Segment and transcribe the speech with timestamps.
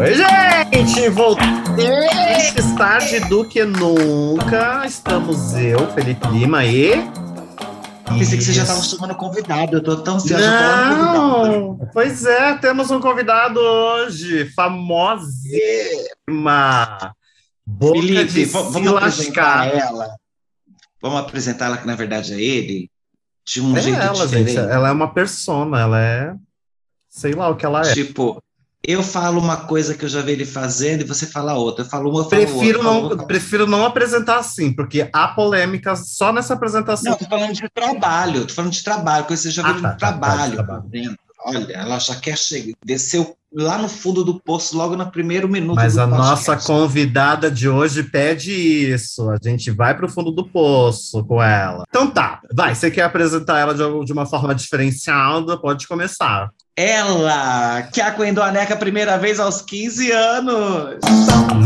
[0.00, 1.08] Oi, gente!
[1.10, 1.44] Voltei!
[2.78, 6.92] Tarde do que nunca, estamos eu, Felipe Lima e.
[8.08, 11.78] Pensei que você já estava chamando convidado, eu tô tão ansiosa Não!
[11.92, 17.14] Pois é, temos um convidado hoje, famosíssima!
[17.66, 19.76] Boca Felipe, de vamos se apresentar lascar.
[19.76, 20.08] ela.
[21.02, 22.90] Vamos apresentar ela que na verdade é ele,
[23.44, 24.52] de um É jeito ela, diferente.
[24.52, 24.70] gente.
[24.70, 26.34] Ela é uma persona, ela é.
[27.10, 27.92] Sei lá o que ela é.
[27.92, 28.42] Tipo,
[28.82, 31.84] eu falo uma coisa que eu já vi ele fazendo e você fala outra.
[31.84, 32.82] Eu falo uma, eu falo Prefiro outra.
[32.92, 33.26] não, outra.
[33.26, 37.12] prefiro não apresentar assim, porque há polêmicas só nessa apresentação.
[37.12, 39.82] Não, tô falando de trabalho, tô falando de trabalho, coisa que você já Ah, viu
[39.82, 40.50] tá, no tá, tá, trabalho.
[40.50, 40.82] de trabalho.
[40.88, 41.18] dentro.
[41.42, 45.74] Olha, ela já quer chegar, desceu lá no fundo do poço logo no primeiro minuto
[45.76, 49.28] Mas a nossa convidada de hoje pede isso.
[49.30, 51.84] A gente vai para o fundo do poço com ela.
[51.88, 52.74] Então tá, vai.
[52.74, 55.58] Você quer apresentar ela de, de uma forma diferenciada?
[55.58, 56.50] Pode começar.
[56.76, 60.98] Ela, que acuendou a neca a primeira vez aos 15 anos.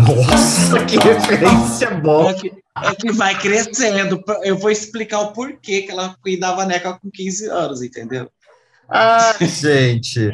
[0.09, 2.31] Nossa, que referência boa!
[2.31, 2.53] É que,
[2.83, 4.23] é que vai crescendo.
[4.43, 8.31] Eu vou explicar o porquê que ela cuidava a neca com 15 anos, entendeu?
[8.89, 10.33] Ah, gente.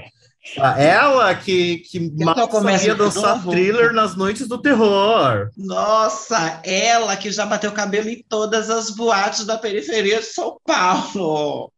[0.57, 5.51] Ela que, que mal sabia dançar thriller nas noites do terror.
[5.57, 11.71] Nossa, ela que já bateu cabelo em todas as boates da periferia de São Paulo.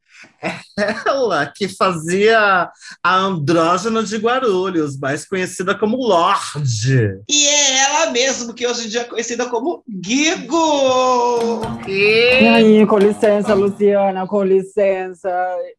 [1.06, 2.70] Ela que fazia
[3.02, 7.20] a andrógena de Guarulhos, mais conhecida como Lorde.
[7.28, 11.60] E é ela mesmo, que hoje em dia é conhecida como Guigo.
[11.86, 15.30] E aí, com licença, Luciana, com licença.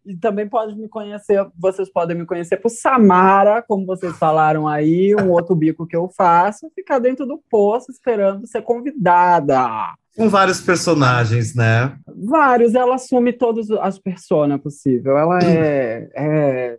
[0.05, 5.16] E também pode me conhecer, vocês podem me conhecer por Samara, como vocês falaram aí,
[5.16, 9.94] um outro bico que eu faço, ficar dentro do poço esperando ser convidada.
[10.16, 11.95] Com vários personagens, né?
[12.23, 15.17] Vários, ela assume todas as personas possível.
[15.17, 16.78] Ela é, é,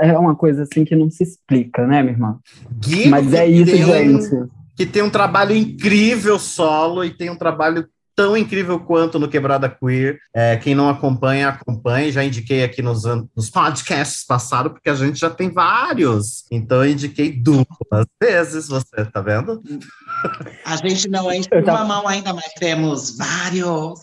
[0.00, 2.38] é uma coisa assim que não se explica, né, minha irmã?
[2.80, 4.50] Gui, Mas é que isso, tem um- gente.
[4.76, 9.68] que tem um trabalho incrível solo e tem um trabalho tão incrível quanto no Quebrada
[9.68, 10.18] Queer.
[10.34, 12.12] É, quem não acompanha, acompanhe.
[12.12, 13.04] Já indiquei aqui nos,
[13.34, 16.44] nos podcasts passados, porque a gente já tem vários.
[16.50, 17.64] Então, eu indiquei duas
[18.22, 19.62] vezes, você tá vendo?
[20.64, 24.00] A gente não é Eu tava- uma mão ainda, mas temos vários.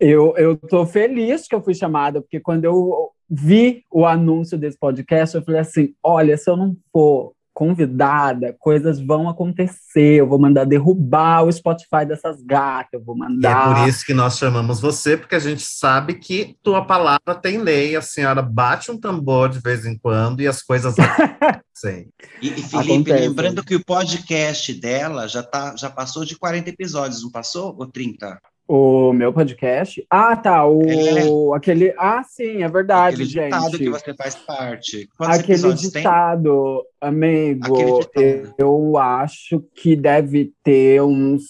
[0.00, 4.76] Eu, eu tô feliz que eu fui chamada, porque quando eu vi o anúncio desse
[4.78, 7.32] podcast, eu falei assim: olha, se eu não for
[7.62, 10.16] convidada, coisas vão acontecer.
[10.16, 13.74] Eu vou mandar derrubar o Spotify dessas gatas, eu vou E é mandar.
[13.76, 17.94] por isso que nós chamamos você, porque a gente sabe que tua palavra tem lei.
[17.94, 22.08] A senhora bate um tambor de vez em quando e as coisas acontecem.
[22.42, 23.28] E, e Felipe, Acontece.
[23.28, 27.76] lembrando que o podcast dela já, tá, já passou de 40 episódios, não passou?
[27.78, 28.40] Ou 30?
[28.68, 30.04] O meu podcast.
[30.08, 30.64] Ah, tá.
[30.66, 31.56] O, É.
[31.56, 31.92] aquele.
[31.98, 33.78] Ah, sim, é verdade, Aquele ditado gente.
[33.78, 35.08] que você faz parte.
[35.18, 36.02] Quantos Aquele episódios tem?
[36.02, 37.98] ditado, amigo, Aquele
[38.40, 38.54] ditado.
[38.58, 41.42] eu acho que deve ter uns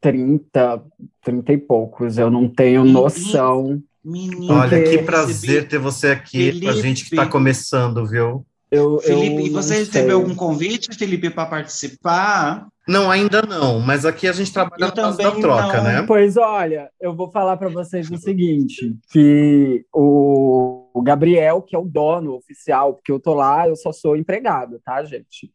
[0.00, 0.82] 30,
[1.22, 2.18] 30 e poucos.
[2.18, 3.82] Eu não tenho Menino, noção.
[4.02, 6.82] Menino, Olha, que eu prazer ter você aqui, pra Felipe.
[6.82, 8.44] gente que tá começando, viu?
[8.70, 10.22] Eu, Felipe, eu e você recebeu sei.
[10.22, 12.66] algum convite, Felipe, para participar?
[12.90, 15.84] Não, ainda não, mas aqui a gente trabalha Eu na base da troca, não.
[15.84, 16.04] né?
[16.06, 21.78] Pois olha, eu vou falar para vocês o seguinte, que o, o Gabriel, que é
[21.78, 25.52] o dono oficial, porque eu tô lá, eu só sou empregado, tá, gente?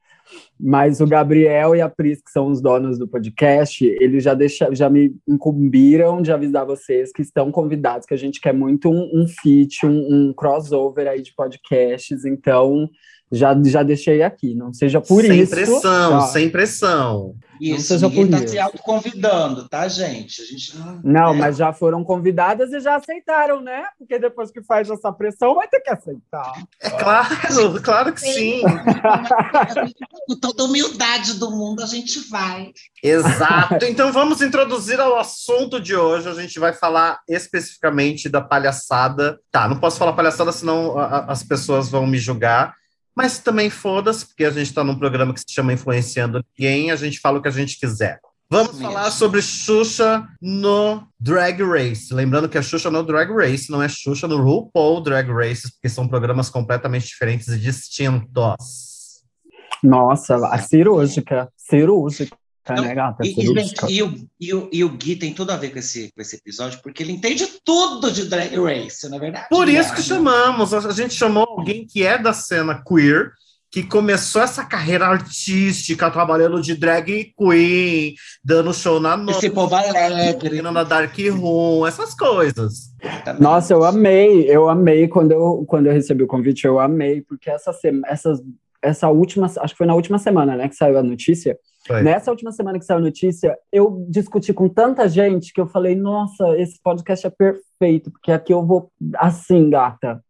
[0.60, 4.74] Mas o Gabriel e a Pris, que são os donos do podcast, eles já, deixa,
[4.74, 9.12] já me incumbiram de avisar vocês que estão convidados, que a gente quer muito um,
[9.14, 12.90] um feat, um, um crossover aí de podcasts, então
[13.32, 15.52] já, já deixei aqui, não seja por sem isso.
[15.52, 16.22] pressão, tá?
[16.28, 17.36] sem pressão.
[17.60, 18.54] Isso, seja ninguém por está isso.
[18.54, 20.42] se autoconvidando, tá, gente?
[20.42, 21.00] A gente não.
[21.04, 21.38] Não, é.
[21.38, 23.86] mas já foram convidadas e já aceitaram, né?
[23.98, 26.52] Porque depois que faz essa pressão, vai ter que aceitar.
[26.82, 28.62] É claro, claro que sim.
[30.28, 32.72] Com toda humildade do mundo, a gente vai.
[33.02, 33.86] Exato.
[33.86, 36.28] Então vamos introduzir ao assunto de hoje.
[36.28, 39.40] A gente vai falar especificamente da palhaçada.
[39.52, 42.74] Tá, não posso falar palhaçada, senão a- a- as pessoas vão me julgar.
[43.16, 46.96] Mas também foda-se, porque a gente está num programa que se chama Influenciando Ninguém, a
[46.96, 48.20] gente fala o que a gente quiser.
[48.50, 52.14] Vamos falar sobre Xuxa no Drag Race.
[52.14, 55.90] Lembrando que é Xuxa no Drag Race, não é Xuxa no RuPaul Drag Race, porque
[55.90, 59.24] são programas completamente diferentes e distintos.
[59.82, 61.50] Nossa, a cirúrgica.
[61.58, 62.38] Cirúrgica,
[62.74, 63.26] Não, né, gata?
[63.26, 65.80] E, e, gente, e o, e, o, e o Gui tem tudo a ver com
[65.80, 69.48] esse, com esse episódio, porque ele entende tudo de Drag Race, não é verdade?
[69.50, 73.32] Por isso que chamamos, a gente chamou alguém que é da cena queer,
[73.76, 79.40] que começou essa carreira artística, trabalhando de drag queen, dando show na noite.
[79.40, 80.62] Esse povo alegre.
[80.62, 82.94] Na Dark Room, essas coisas.
[83.38, 87.50] Nossa, eu amei, eu amei quando eu, quando eu recebi o convite, eu amei, porque
[87.50, 87.78] essa,
[88.08, 88.40] essas,
[88.86, 91.58] essa última, acho que foi na última semana, né, que saiu a notícia.
[91.88, 92.02] Foi.
[92.02, 95.96] Nessa última semana que saiu a notícia, eu discuti com tanta gente que eu falei,
[95.96, 100.22] nossa, esse podcast é perfeito, porque aqui eu vou assim, gata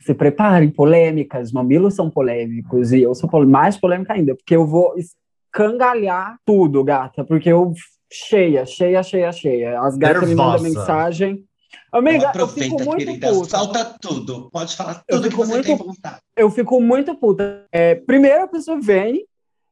[0.00, 4.94] se preparem, polêmicas, mamilos são polêmicos, e eu sou mais polêmica ainda, porque eu vou
[4.98, 7.72] escangalhar tudo, gata, porque eu
[8.12, 9.80] cheia, cheia, cheia, cheia.
[9.80, 11.44] As gatas me mandam mensagem.
[11.92, 13.50] Amiga, Aproveita, eu fico muito querida, puta.
[13.50, 14.50] Falta tudo.
[14.50, 16.18] Pode falar tudo que você muito, tem vontade.
[16.36, 17.66] Eu fico muito puta.
[17.70, 19.26] É, primeiro a pessoa vem,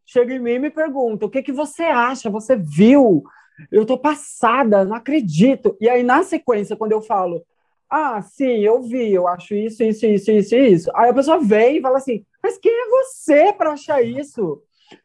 [0.06, 2.30] chega em mim e me pergunta: o que, que você acha?
[2.30, 3.22] Você viu?
[3.70, 5.76] Eu tô passada, não acredito.
[5.80, 7.44] E aí, na sequência, quando eu falo,
[7.90, 10.90] ah, sim, eu vi, eu acho isso, isso, isso, isso, isso.
[10.94, 14.62] Aí a pessoa vem e fala assim: mas quem é você para achar isso?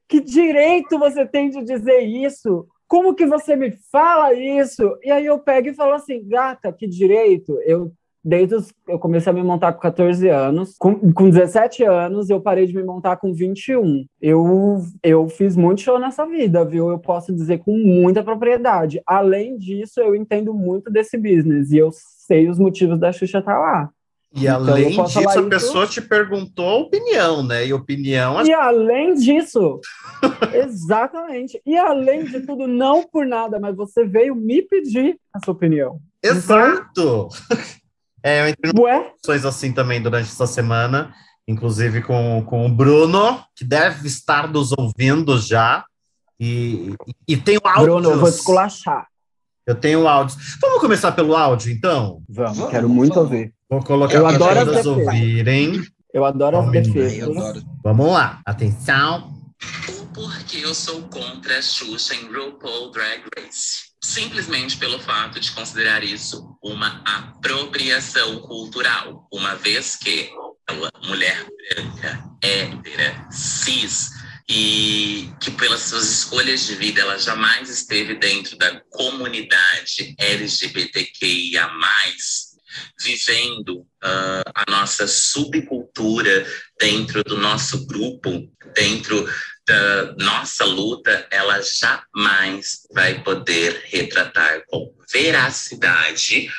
[0.07, 2.67] Que direito você tem de dizer isso?
[2.87, 4.97] Como que você me fala isso?
[5.03, 7.59] E aí eu pego e falo assim, gata, que direito?
[7.65, 7.91] Eu
[8.27, 10.75] desde os, eu comecei a me montar com 14 anos.
[10.77, 14.05] Com, com 17 anos, eu parei de me montar com 21.
[14.21, 16.89] Eu, eu fiz muito show nessa vida, viu?
[16.89, 19.01] Eu posso dizer com muita propriedade.
[19.05, 23.53] Além disso, eu entendo muito desse business e eu sei os motivos da Xuxa estar
[23.53, 23.89] tá lá.
[24.33, 25.49] E então, além disso, a isso...
[25.49, 27.65] pessoa te perguntou a opinião, né?
[27.65, 28.45] E opinião.
[28.45, 29.79] E além disso,
[30.53, 31.61] exatamente.
[31.65, 35.99] E além de tudo, não por nada, mas você veio me pedir a sua opinião.
[36.21, 36.89] Exato!
[36.91, 37.29] Então...
[38.21, 41.13] é, eu entrei em assim também durante essa semana,
[41.47, 45.85] inclusive com, com o Bruno, que deve estar nos ouvindo já.
[46.39, 46.93] E,
[47.27, 47.85] e, tem o áudio.
[47.85, 49.07] Bruno, eu vou esculachar.
[49.65, 50.37] Eu tenho áudios.
[50.61, 52.21] Vamos começar pelo áudio, então?
[52.29, 53.31] Vamos, vamos quero muito vamos.
[53.31, 53.56] ouvir.
[53.69, 55.83] Vou colocar eu adoro as ouvirem.
[56.13, 57.63] Eu adoro as defesas.
[57.83, 59.33] Vamos lá, atenção.
[59.89, 63.87] O porquê eu sou contra a Xuxa em RuPaul Drag Race.
[64.01, 70.29] Simplesmente pelo fato de considerar isso uma apropriação cultural, uma vez que
[70.69, 74.11] ela, mulher branca, hétera, cis,
[74.49, 81.69] e que pelas suas escolhas de vida ela jamais esteve dentro da comunidade LGBTQIA+,
[82.99, 86.45] vivendo uh, a nossa subcultura
[86.79, 89.27] dentro do nosso grupo, dentro
[89.67, 96.49] da nossa luta, ela jamais vai poder retratar com veracidade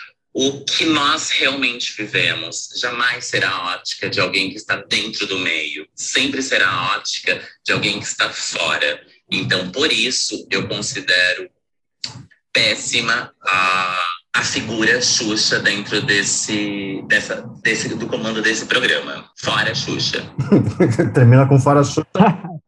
[0.40, 5.38] o que nós realmente vivemos jamais será a ótica de alguém que está dentro do
[5.38, 9.04] meio, sempre será a ótica de alguém que está fora.
[9.30, 11.50] Então, por isso, eu considero
[12.52, 19.24] péssima a, a figura Xuxa dentro desse, dessa, desse, do comando desse programa.
[19.36, 20.22] Fora Xuxa.
[21.12, 22.06] Termina com fora Xuxa.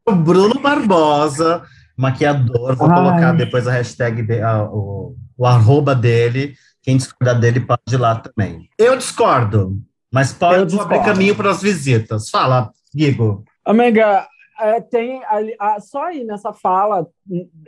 [0.04, 1.62] o Bruno Barbosa,
[1.96, 2.94] maquiador, vou Ai.
[2.96, 7.98] colocar depois a hashtag, de, a, o, o arroba dele quem discordar dele pode ir
[7.98, 8.68] lá também.
[8.76, 9.76] Eu discordo,
[10.12, 12.30] mas pode abrir caminho para as visitas.
[12.30, 13.44] Fala, Guigo.
[13.64, 14.26] Amiga,
[14.60, 17.06] é, tem ali, só aí nessa fala,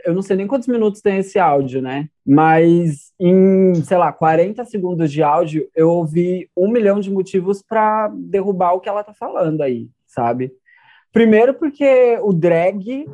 [0.05, 2.07] eu não sei nem quantos minutos tem esse áudio, né?
[2.25, 8.09] Mas em, sei lá, 40 segundos de áudio, eu ouvi um milhão de motivos para
[8.15, 10.51] derrubar o que ela tá falando aí, sabe?
[11.11, 13.05] Primeiro porque o drag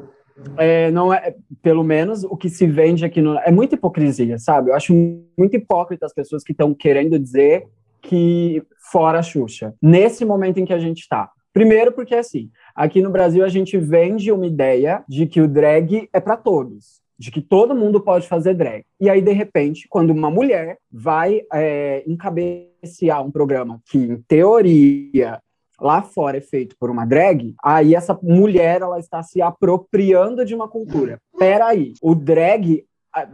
[0.57, 4.69] é, não é, pelo menos o que se vende aqui no, é muita hipocrisia, sabe?
[4.69, 4.93] Eu acho
[5.37, 7.67] muito hipócrita as pessoas que estão querendo dizer
[8.01, 11.29] que fora a Xuxa, nesse momento em que a gente está.
[11.51, 16.07] Primeiro porque assim, aqui no Brasil a gente vende uma ideia de que o drag
[16.13, 18.85] é para todos, de que todo mundo pode fazer drag.
[19.01, 25.41] E aí de repente, quando uma mulher vai é, encabecear um programa que em teoria
[25.77, 30.55] lá fora é feito por uma drag, aí essa mulher ela está se apropriando de
[30.55, 31.19] uma cultura.
[31.37, 32.85] Peraí, o drag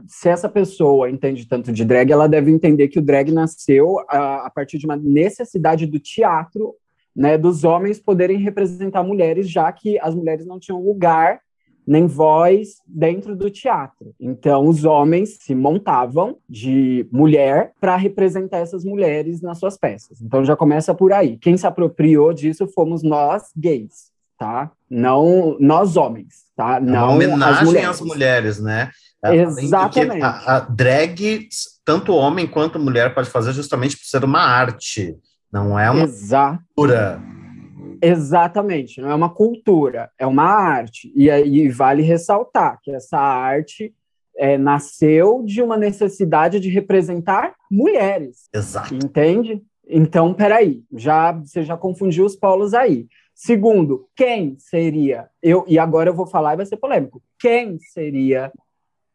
[0.07, 4.47] se essa pessoa entende tanto de drag, ela deve entender que o drag nasceu a,
[4.47, 6.73] a partir de uma necessidade do teatro,
[7.15, 11.39] né, dos homens poderem representar mulheres, já que as mulheres não tinham lugar
[11.87, 14.13] nem voz dentro do teatro.
[14.19, 20.19] Então, os homens se montavam de mulher para representar essas mulheres nas suas peças.
[20.19, 21.37] Então, já começa por aí.
[21.37, 24.71] Quem se apropriou disso fomos nós, gays, tá?
[24.89, 26.77] Não nós, homens, tá?
[26.77, 27.89] É não uma homenagem as mulheres.
[27.89, 28.91] às mulheres, né?
[29.23, 30.23] É, Exatamente.
[30.23, 31.47] A, a drag,
[31.83, 35.15] tanto homem quanto mulher, pode fazer justamente por ser uma arte.
[35.55, 37.21] Não é uma cultura.
[38.01, 41.13] Exatamente, não é uma cultura, é uma arte.
[41.15, 43.95] E aí vale ressaltar que essa arte
[44.35, 48.49] é, nasceu de uma necessidade de representar mulheres.
[48.53, 48.93] Exato.
[48.93, 49.63] Entende?
[49.87, 53.07] Então, peraí, já, você já confundiu os polos aí.
[53.33, 55.29] Segundo, quem seria?
[55.41, 57.23] Eu e agora eu vou falar e vai ser polêmico.
[57.39, 58.51] Quem seria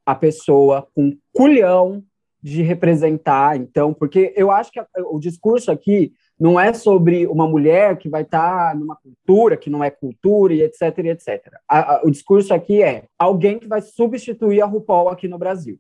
[0.07, 2.03] a pessoa com culhão
[2.43, 3.59] de representar?
[3.59, 8.09] Então, porque eu acho que a, o discurso aqui não é sobre uma mulher que
[8.09, 11.53] vai estar numa cultura que não é cultura e etc, e etc.
[11.69, 15.79] A, a, o discurso aqui é alguém que vai substituir a RuPaul aqui no Brasil.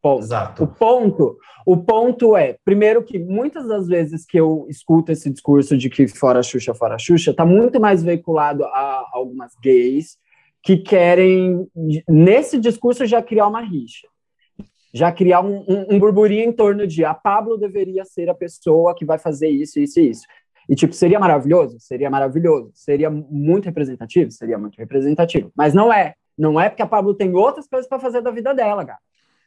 [0.00, 0.24] Ponto.
[0.24, 0.64] Exato.
[0.64, 5.76] O ponto, o ponto é, primeiro que muitas das vezes que eu escuto esse discurso
[5.76, 10.16] de que fora Xuxa, fora Xuxa, está muito mais veiculado a algumas gays
[10.62, 11.68] que querem,
[12.08, 14.08] nesse discurso, já criar uma rixa.
[14.92, 18.94] Já criar um, um, um burburinho em torno de a Pablo deveria ser a pessoa
[18.94, 20.22] que vai fazer isso, isso e isso.
[20.68, 21.76] E, tipo, seria maravilhoso?
[21.80, 22.70] Seria maravilhoso.
[22.74, 24.30] Seria muito representativo?
[24.30, 25.50] Seria muito representativo.
[25.56, 26.14] Mas não é.
[26.38, 28.98] Não é porque a Pablo tem outras coisas para fazer da vida dela, cara.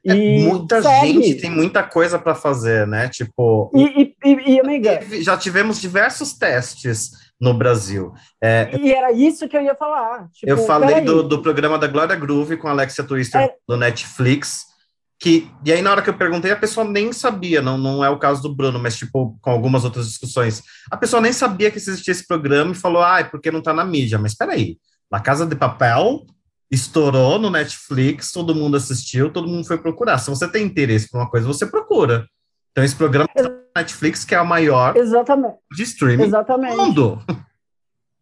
[0.07, 1.13] É, muita segue.
[1.13, 3.09] gente tem muita coisa para fazer, né?
[3.09, 3.71] Tipo.
[3.73, 4.99] E, e, e, amiga.
[5.21, 7.09] Já tivemos diversos testes
[7.41, 8.13] no Brasil.
[8.41, 10.29] É, e era isso que eu ia falar.
[10.31, 13.53] Tipo, eu falei do, do, programa da Glória Groove com a Alexia Twister é...
[13.67, 14.74] do Netflix.
[15.19, 18.09] Que, e aí, na hora que eu perguntei, a pessoa nem sabia, não, não é
[18.09, 21.77] o caso do Bruno, mas tipo, com algumas outras discussões, a pessoa nem sabia que
[21.77, 24.19] existia esse programa e falou, ah, é porque não tá na mídia.
[24.19, 24.77] Mas peraí,
[25.11, 26.25] La Casa de Papel
[26.69, 30.17] estourou no Netflix, todo mundo assistiu, todo mundo foi procurar.
[30.17, 32.27] Se você tem interesse por uma coisa, você procura.
[32.71, 35.55] Então, esse programa é da Netflix, que é o maior Exatamente.
[35.71, 36.75] de streaming Exatamente.
[36.75, 37.19] do mundo.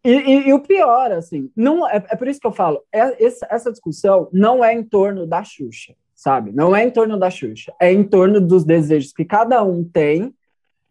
[0.06, 3.26] E, e, e, o pior, assim, não é, é por isso que eu falo, é,
[3.26, 6.54] essa, essa discussão não é em torno da Xuxa, sabe?
[6.54, 10.34] Não é em torno da Xuxa, é em torno dos desejos que cada um tem,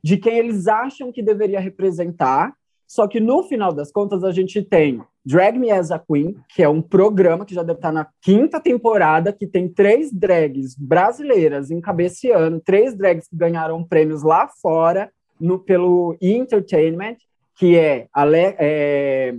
[0.05, 2.53] de quem eles acham que deveria representar,
[2.87, 6.62] só que no final das contas a gente tem Drag Me As a Queen, que
[6.62, 11.71] é um programa que já deve estar na quinta temporada, que tem três drags brasileiras
[11.71, 15.11] encabeceando, três drags que ganharam prêmios lá fora
[15.41, 17.17] no, pelo Entertainment,
[17.57, 19.35] que é, Ale, é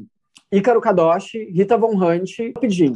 [0.52, 2.96] Ícaro Kadoshi, Rita Von Hunt e Pidin.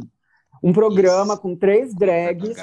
[0.62, 1.42] Um programa Isso.
[1.42, 2.56] com três drags,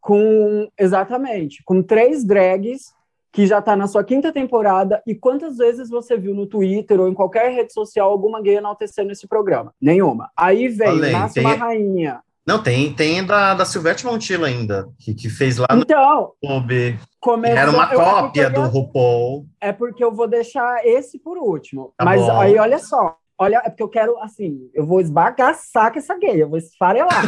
[0.00, 2.92] com exatamente, com três drags
[3.34, 7.08] que já está na sua quinta temporada, e quantas vezes você viu no Twitter ou
[7.08, 9.74] em qualquer rede social alguma gay enaltecendo esse programa?
[9.80, 10.30] Nenhuma.
[10.36, 11.44] Aí vem, Falei, nasce tem...
[11.44, 12.20] uma rainha.
[12.46, 16.98] Não, tem, tem da, da Silvete Montilla ainda, que, que fez lá no então, clube.
[17.18, 19.46] Começou, Era uma cópia do RuPaul.
[19.60, 21.92] É porque eu vou deixar esse por último.
[21.96, 22.38] Tá Mas bom.
[22.38, 23.16] aí, olha só.
[23.38, 27.24] Olha, é porque eu quero, assim, eu vou esbagaçar com essa gay, eu vou esfarelar.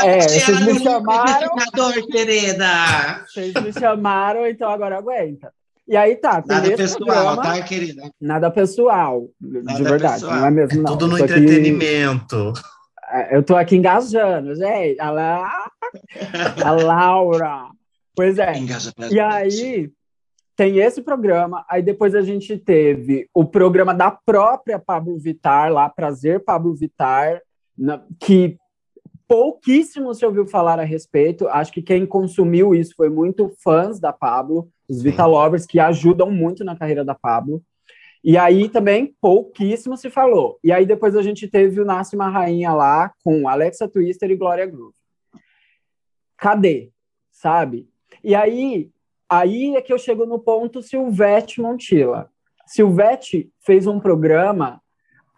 [0.00, 1.56] É, vocês me chamaram.
[2.10, 3.24] querida.
[3.26, 5.52] Vocês me chamaram, então agora aguenta.
[5.88, 6.44] E aí tá.
[6.46, 8.10] Nada pessoal, programa, tá, querida?
[8.20, 10.20] Nada pessoal, nada de verdade.
[10.20, 10.36] Pessoal.
[10.36, 10.84] Não é mesmo, não.
[10.84, 12.52] É tudo no entretenimento.
[13.02, 15.00] Aqui, eu tô aqui engajando, gente.
[15.00, 15.70] A, La...
[16.64, 17.70] a Laura.
[18.14, 18.52] Pois é.
[19.10, 19.90] E aí
[20.58, 25.88] tem esse programa, aí depois a gente teve o programa da própria Pablo Vitar, lá,
[25.88, 27.40] Prazer Pablo Vitar,
[27.78, 28.58] na, que
[29.28, 31.46] pouquíssimo se ouviu falar a respeito.
[31.46, 36.28] Acho que quem consumiu isso foi muito fãs da Pablo, os Vita Lovers, que ajudam
[36.28, 37.62] muito na carreira da Pablo.
[38.24, 40.58] E aí também pouquíssimo se falou.
[40.64, 44.36] E aí depois a gente teve o Nasce uma Rainha lá com Alexa Twister e
[44.36, 44.96] Glória Groove.
[46.36, 46.90] Cadê?
[47.30, 47.88] Sabe?
[48.24, 48.90] E aí,
[49.28, 52.28] aí é que eu chego no ponto Silvete Montilla.
[52.66, 54.80] Silvete fez um programa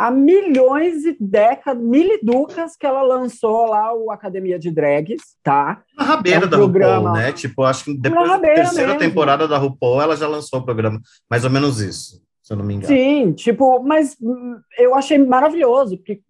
[0.00, 5.82] há milhões e décadas, miliducas que ela lançou lá o Academia de Drags, tá?
[5.94, 7.10] Na rabeira é um da programa...
[7.10, 7.32] RuPaul, né?
[7.32, 8.98] Tipo, acho que depois da terceira mesmo.
[8.98, 10.98] temporada da RuPaul, ela já lançou o programa.
[11.30, 12.88] Mais ou menos isso, se eu não me engano.
[12.88, 14.16] Sim, tipo, mas
[14.78, 16.22] eu achei maravilhoso, porque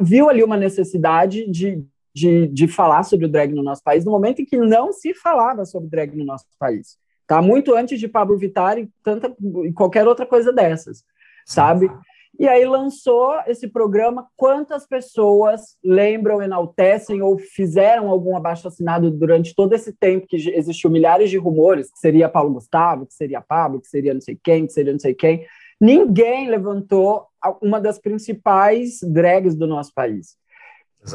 [0.00, 1.84] viu ali uma necessidade de,
[2.14, 5.12] de, de falar sobre o drag no nosso país, no momento em que não se
[5.14, 6.96] falava sobre drag no nosso país.
[7.26, 7.42] Tá?
[7.42, 11.02] Muito antes de Pablo Vittar e, tanta, e qualquer outra coisa dessas,
[11.46, 11.90] sabe?
[12.38, 14.26] E aí lançou esse programa.
[14.36, 21.30] Quantas pessoas lembram, enaltecem ou fizeram algum abaixo-assinado durante todo esse tempo que existiu milhares
[21.30, 24.72] de rumores, que seria Paulo Gustavo, que seria Pablo, que seria não sei quem, que
[24.72, 25.46] seria não sei quem.
[25.80, 27.26] Ninguém levantou
[27.62, 30.36] uma das principais drags do nosso país.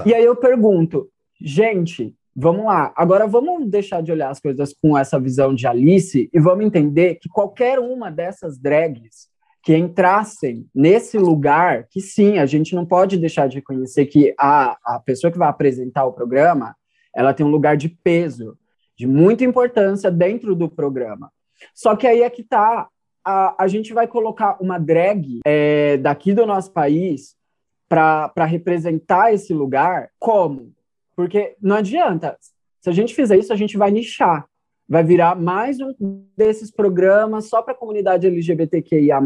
[0.05, 4.97] E aí eu pergunto, gente, vamos lá, agora vamos deixar de olhar as coisas com
[4.97, 9.29] essa visão de Alice e vamos entender que qualquer uma dessas drags
[9.61, 14.77] que entrassem nesse lugar, que sim, a gente não pode deixar de reconhecer que a,
[14.83, 16.75] a pessoa que vai apresentar o programa,
[17.13, 18.57] ela tem um lugar de peso,
[18.97, 21.31] de muita importância dentro do programa.
[21.73, 22.87] Só que aí é que tá,
[23.23, 27.35] a, a gente vai colocar uma drag é, daqui do nosso país
[27.89, 30.71] para representar esse lugar, como?
[31.15, 32.37] Porque não adianta,
[32.79, 34.45] se a gente fizer isso, a gente vai nichar.
[34.91, 39.19] vai virar mais um desses programas só para a comunidade LGBTQIA+,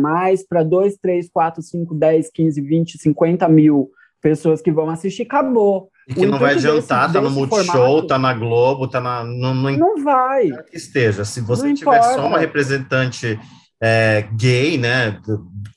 [0.50, 3.90] para 2, 3, 4, 5, 10, 15, 20, 50 mil
[4.22, 5.90] pessoas que vão assistir, acabou.
[6.08, 9.24] E que O não vai adiantar, desse- tá no Multishow, tá na Globo, tá na.
[9.24, 10.50] Não, não Não vai.
[10.70, 11.24] que esteja.
[11.24, 13.40] Se você Não tiver só uma representante
[13.84, 15.20] é, gay, né,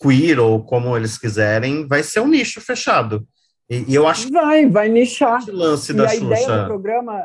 [0.00, 3.26] queer, ou como eles quiserem, vai ser um nicho fechado.
[3.68, 5.44] E, e eu acho que Vai, vai nichar.
[5.48, 6.64] lance E da a ideia do Xuxa.
[6.66, 7.24] programa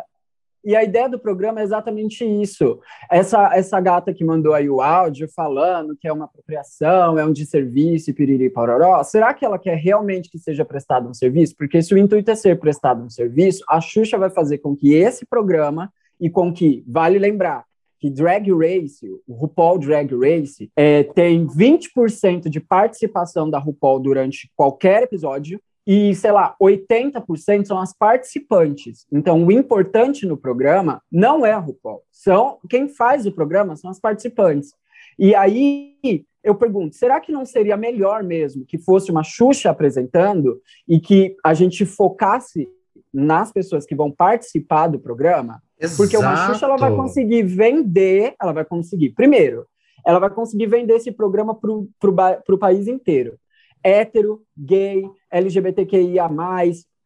[0.64, 2.80] e a ideia do programa é exatamente isso.
[3.12, 7.34] Essa, essa gata que mandou aí o áudio falando que é uma apropriação, é um
[7.34, 11.56] desserviço, piriri pororó, será que ela quer realmente que seja prestado um serviço?
[11.58, 14.94] Porque se o intuito é ser prestado um serviço, a Xuxa vai fazer com que
[14.94, 17.66] esse programa e com que, vale lembrar,
[18.02, 24.52] que Drag Race, o RuPaul Drag Race, é, tem 20% de participação da RuPaul durante
[24.56, 29.06] qualquer episódio, e, sei lá, 80% são as participantes.
[29.12, 32.04] Então, o importante no programa não é a RuPaul.
[32.12, 34.74] São, quem faz o programa são as participantes.
[35.18, 35.96] E aí,
[36.44, 41.36] eu pergunto, será que não seria melhor mesmo que fosse uma Xuxa apresentando e que
[41.44, 42.68] a gente focasse
[43.14, 45.62] nas pessoas que vão participar do programa?
[45.98, 47.04] Porque uma Xuxa ela vai Exato.
[47.04, 49.66] conseguir vender, ela vai conseguir, primeiro,
[50.06, 53.38] ela vai conseguir vender esse programa para o país inteiro.
[53.84, 56.30] Hétero, gay, LGBTQIA,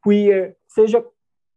[0.03, 1.05] queer, seja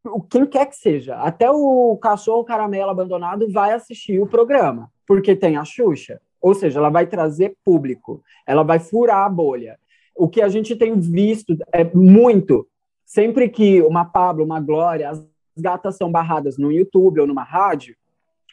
[0.04, 1.16] o quem quer que seja.
[1.16, 6.20] Até o cachorro caramelo abandonado vai assistir o programa, porque tem a Xuxa.
[6.40, 9.78] Ou seja, ela vai trazer público, ela vai furar a bolha.
[10.16, 12.66] O que a gente tem visto é muito.
[13.04, 15.24] Sempre que uma Pablo, uma Glória, as
[15.60, 17.94] gatas são barradas no YouTube ou numa rádio,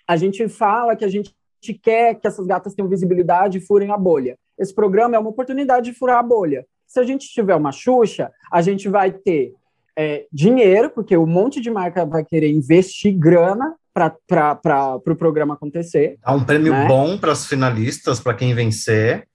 [0.08, 1.34] a gente fala que a gente
[1.82, 4.38] quer que essas gatas tenham visibilidade e furem a bolha.
[4.58, 6.66] Esse programa é uma oportunidade de furar a bolha.
[6.86, 9.54] Se a gente tiver uma Xuxa, a gente vai ter
[9.98, 15.54] é, dinheiro, porque um monte de marca vai querer investir grana para o pro programa
[15.54, 16.86] acontecer, Dá um prêmio né?
[16.86, 19.26] bom para as finalistas, para quem vencer.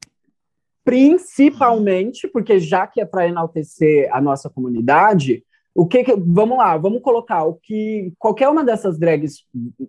[0.84, 5.42] principalmente porque já que é para enaltecer a nossa comunidade,
[5.74, 9.44] o que, que- vamos lá, vamos colocar o que qualquer uma dessas drags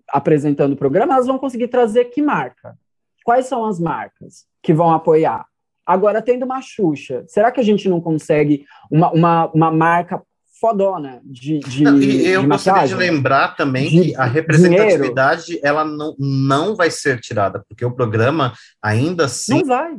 [0.10, 2.76] apresentando o programa, elas vão conseguir trazer que marca?
[3.24, 5.46] Quais são as marcas que vão apoiar?
[5.86, 10.22] Agora, tendo uma Xuxa, será que a gente não consegue uma, uma, uma marca
[10.62, 15.60] fodona de, de, Não, e eu de gostaria de lembrar também De que a representatividade
[15.64, 19.98] ela não, não vai ser tirada, porque o programa ainda assim Não vai.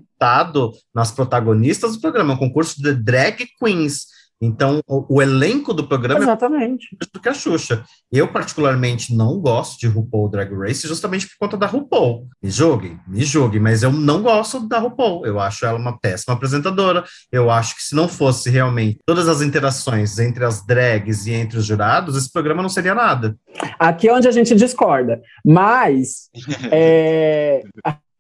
[0.94, 4.11] nas protagonistas do programa, é um concurso de drag queens.
[4.44, 6.88] Então, o, o elenco do programa é Exatamente.
[6.98, 7.84] mais do que a Xuxa.
[8.10, 12.26] Eu, particularmente, não gosto de RuPaul Drag Race justamente por conta da RuPaul.
[12.42, 15.24] Me julguem, me julguem, mas eu não gosto da RuPaul.
[15.24, 17.04] Eu acho ela uma péssima apresentadora.
[17.30, 21.58] Eu acho que se não fosse realmente todas as interações entre as drags e entre
[21.58, 23.36] os jurados, esse programa não seria nada.
[23.78, 25.22] Aqui é onde a gente discorda.
[25.46, 26.28] Mas
[26.72, 27.62] é,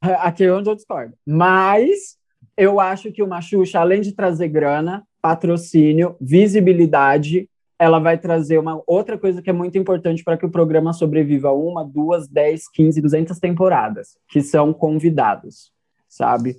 [0.00, 1.14] aqui é onde eu discordo.
[1.26, 2.16] Mas
[2.56, 8.82] eu acho que uma Xuxa, além de trazer grana, patrocínio, visibilidade, ela vai trazer uma
[8.86, 13.00] outra coisa que é muito importante para que o programa sobreviva uma, duas, dez, quinze,
[13.00, 15.72] duzentas temporadas, que são convidados,
[16.08, 16.56] sabe?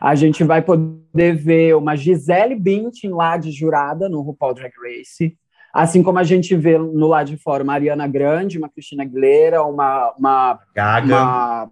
[0.00, 5.36] A gente vai poder ver uma Gisele Bündchen lá de jurada no RuPaul Drag Race,
[5.72, 9.62] assim como a gente vê no lado de fora uma Ariana Grande, uma Cristina Aguilera,
[9.62, 11.06] uma, uma Gaga.
[11.06, 11.70] uma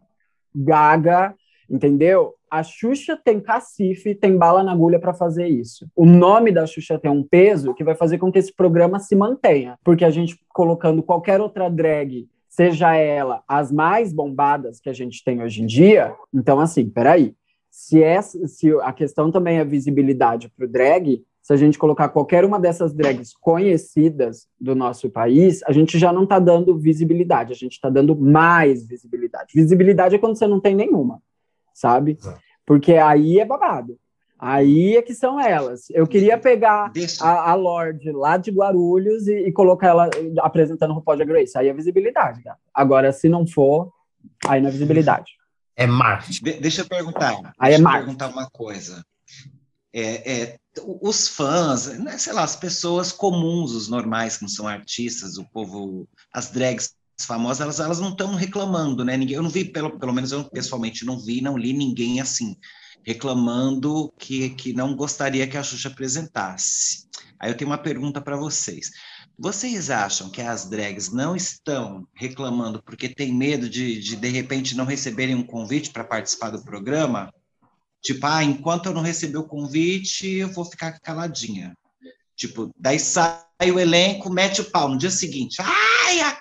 [0.55, 1.35] gaga,
[1.69, 2.36] entendeu?
[2.51, 5.87] A Xuxa tem cacife, tem bala na agulha para fazer isso.
[5.95, 9.17] O nome da Xuxa tem um peso que vai fazer com que esse programa se
[9.17, 14.93] mantenha, porque a gente colocando qualquer outra drag, seja ela as mais bombadas que a
[14.93, 17.35] gente tem hoje em dia, então assim, peraí,
[17.71, 22.09] se, essa, se a questão também é visibilidade para o drag, se a gente colocar
[22.09, 27.53] qualquer uma dessas drags conhecidas do nosso país, a gente já não está dando visibilidade,
[27.53, 29.53] a gente está dando mais visibilidade.
[29.55, 31.23] Visibilidade é quando você não tem nenhuma,
[31.77, 32.17] sabe?
[32.19, 32.41] Exato.
[32.65, 33.97] Porque aí é babado.
[34.39, 35.89] Aí é que são elas.
[35.91, 40.11] Eu queria pegar a, a Lorde lá de Guarulhos e, e colocar ela
[40.41, 41.57] apresentando o RuPaul Drag Race.
[41.57, 42.59] Aí é visibilidade, cara.
[42.75, 43.91] Agora, se não for,
[44.47, 45.33] aí não é visibilidade.
[45.77, 46.45] É marketing.
[46.45, 47.33] de- deixa eu perguntar.
[47.59, 48.05] Aí é deixa eu marketing.
[48.05, 49.03] perguntar uma coisa.
[49.93, 50.57] É, é,
[51.01, 55.45] os fãs, né, sei lá, as pessoas comuns, os normais que não são artistas, o
[55.51, 59.17] povo, as drags famosas, elas, elas não estão reclamando, né?
[59.17, 62.57] Ninguém, eu não vi, pelo, pelo menos eu pessoalmente não vi, não li ninguém assim,
[63.05, 67.07] reclamando que, que não gostaria que a Xuxa apresentasse.
[67.39, 68.91] Aí eu tenho uma pergunta para vocês.
[69.39, 74.77] Vocês acham que as drags não estão reclamando porque tem medo de, de, de repente,
[74.77, 77.33] não receberem um convite para participar do programa?
[78.03, 81.77] Tipo, ah, enquanto eu não receber o convite, eu vou ficar caladinha.
[82.35, 83.41] Tipo, daí sai
[83.73, 84.89] o elenco, mete o pau.
[84.89, 86.41] No dia seguinte, ai, a,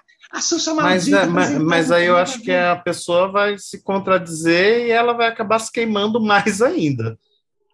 [0.75, 4.91] Mas, maldita é, mas, mas aí eu acho que a pessoa vai se contradizer e
[4.91, 7.17] ela vai acabar se queimando mais ainda.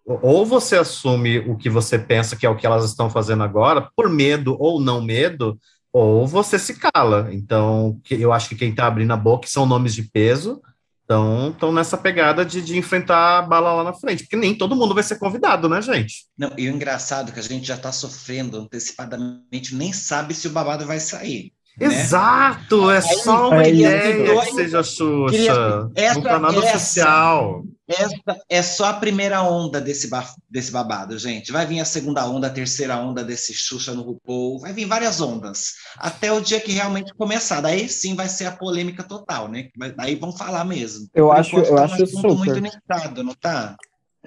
[0.04, 3.88] Ou você assume o que você pensa que é o que elas estão fazendo agora,
[3.96, 5.58] por medo ou não medo,
[5.92, 7.28] ou você se cala.
[7.32, 10.60] Então, que- eu acho que quem está abrindo a boca são nomes de peso,
[11.04, 14.74] então estão nessa pegada de, de enfrentar a bala lá na frente, porque nem todo
[14.74, 16.26] mundo vai ser convidado, né, gente?
[16.36, 20.48] Não, e o engraçado é que a gente já está sofrendo antecipadamente, nem sabe se
[20.48, 21.52] o babado vai sair.
[21.80, 21.86] Né?
[21.86, 23.80] Exato, é só uma é isso.
[23.80, 25.30] ideia que seja Xuxa.
[25.30, 27.62] Queria- essa- não tá nada essa- oficial.
[27.88, 28.14] Essa
[28.48, 31.52] é só a primeira onda desse, ba- desse babado, gente.
[31.52, 35.20] Vai vir a segunda onda, a terceira onda desse Xuxa no RuPaul, vai vir várias
[35.20, 37.60] ondas, até o dia que realmente começar.
[37.60, 39.68] Daí sim vai ser a polêmica total, né?
[39.96, 41.06] Daí vão falar mesmo.
[41.14, 42.34] Eu Por acho- enquanto, eu tá um acho assunto super.
[42.36, 43.76] muito iniciado, não tá?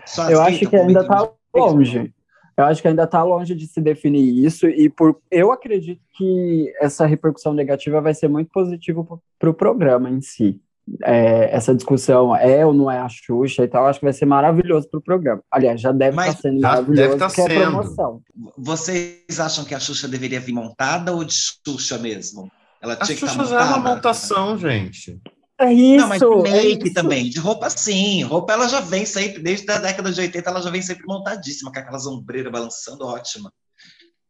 [0.05, 1.29] Só Eu acho que ainda isso.
[1.55, 2.13] longe.
[2.57, 6.73] Eu acho que ainda está longe de se definir isso, e por eu acredito que
[6.79, 9.05] essa repercussão negativa vai ser muito positiva
[9.37, 10.61] para o programa em si.
[11.03, 14.25] É, essa discussão é ou não é a Xuxa e tal, acho que vai ser
[14.27, 15.41] maravilhoso para o programa.
[15.51, 17.61] Aliás, já deve estar sendo já maravilhoso, deve tá porque é sendo.
[17.61, 18.21] promoção.
[18.55, 22.49] Vocês acham que a Xuxa deveria vir montada ou de Xuxa mesmo?
[22.81, 23.95] Ela A tinha que Xuxa estar já é uma montada?
[23.95, 25.19] montação, gente.
[25.59, 26.93] É isso, Não, mas de é make isso.
[26.93, 28.23] também, de roupa sim.
[28.23, 31.71] Roupa ela já vem sempre, desde a década de 80, ela já vem sempre montadíssima,
[31.71, 33.51] com aquelas ombreiras balançando, ótima.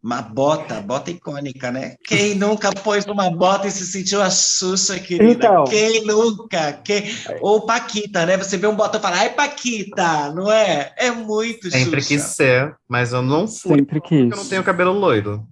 [0.04, 1.96] Uma bota, bota icônica, né?
[2.06, 5.32] Quem nunca pôs uma bota e se sentiu a Xuxa, querida?
[5.32, 5.64] Então.
[5.64, 6.74] Quem nunca?
[6.74, 7.06] Quem...
[7.42, 8.38] Ou Paquita, né?
[8.38, 10.94] Você vê um botão e fala, ai, Paquita, não é?
[10.96, 12.08] É muito Sempre Xuxa.
[12.14, 14.48] quis ser, mas eu não fui, Sempre porque eu não quis.
[14.50, 15.44] tenho cabelo loiro.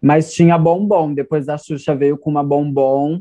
[0.00, 1.12] Mas tinha bombom.
[1.12, 3.20] Depois da Xuxa veio com uma bombom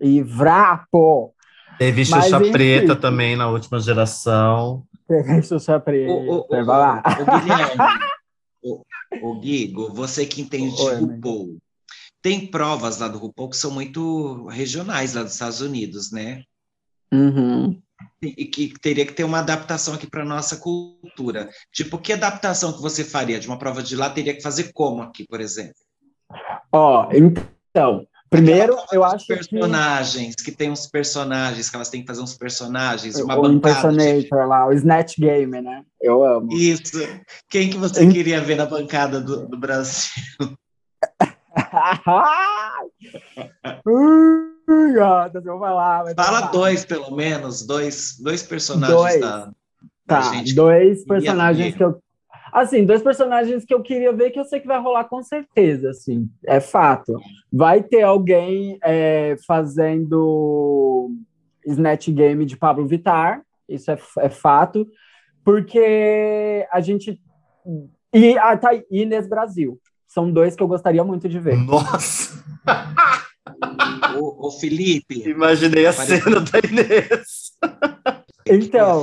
[0.00, 1.34] e vrapo.
[1.78, 2.52] Teve Mas, Xuxa enfim.
[2.52, 4.84] preta também na última geração.
[5.08, 6.12] Teve Xuxa preta.
[6.12, 7.02] O, o, vai lá.
[7.06, 8.04] o, o Guilherme,
[8.62, 8.82] o,
[9.22, 11.12] o Guigo, você que entende de Oi, amigo.
[11.14, 11.58] RuPaul,
[12.22, 16.42] tem provas lá do RuPaul que são muito regionais lá dos Estados Unidos, né?
[17.12, 17.80] Uhum.
[18.22, 21.50] E que teria que ter uma adaptação aqui para nossa cultura.
[21.70, 25.02] Tipo, que adaptação que você faria de uma prova de lá teria que fazer como
[25.02, 25.74] aqui, por exemplo?
[26.72, 30.52] Ó, então, primeiro eu acho que personagens, que...
[30.52, 33.88] tem uns personagens, que elas têm que fazer uns personagens, uma o bancada.
[33.92, 35.82] de- impersonator lá, o Snatch Game, né?
[36.00, 36.52] Eu amo.
[36.52, 36.98] Isso.
[37.48, 40.10] Quem que você queria ver na bancada do, do Brasil?
[43.86, 46.04] Ui, gata, eu vou falar.
[46.14, 46.50] Fala falar.
[46.50, 49.20] dois, pelo menos, dois, dois personagens Dois.
[49.20, 49.50] da,
[50.06, 50.54] Tá, gente.
[50.54, 51.98] dois personagens que eu.
[52.54, 55.90] Assim, dois personagens que eu queria ver que eu sei que vai rolar com certeza,
[55.90, 57.18] assim, é fato.
[57.52, 61.10] Vai ter alguém é, fazendo
[61.66, 64.86] Snatch Game de Pablo Vittar, isso é, é fato,
[65.44, 67.20] porque a gente.
[68.14, 69.80] E ah, tá, aí, Inês Brasil.
[70.06, 71.56] São dois que eu gostaria muito de ver.
[71.56, 72.40] Nossa,
[74.16, 75.28] O, o Felipe.
[75.28, 77.50] imaginei a Parece- cena da Inês.
[78.46, 79.02] Então,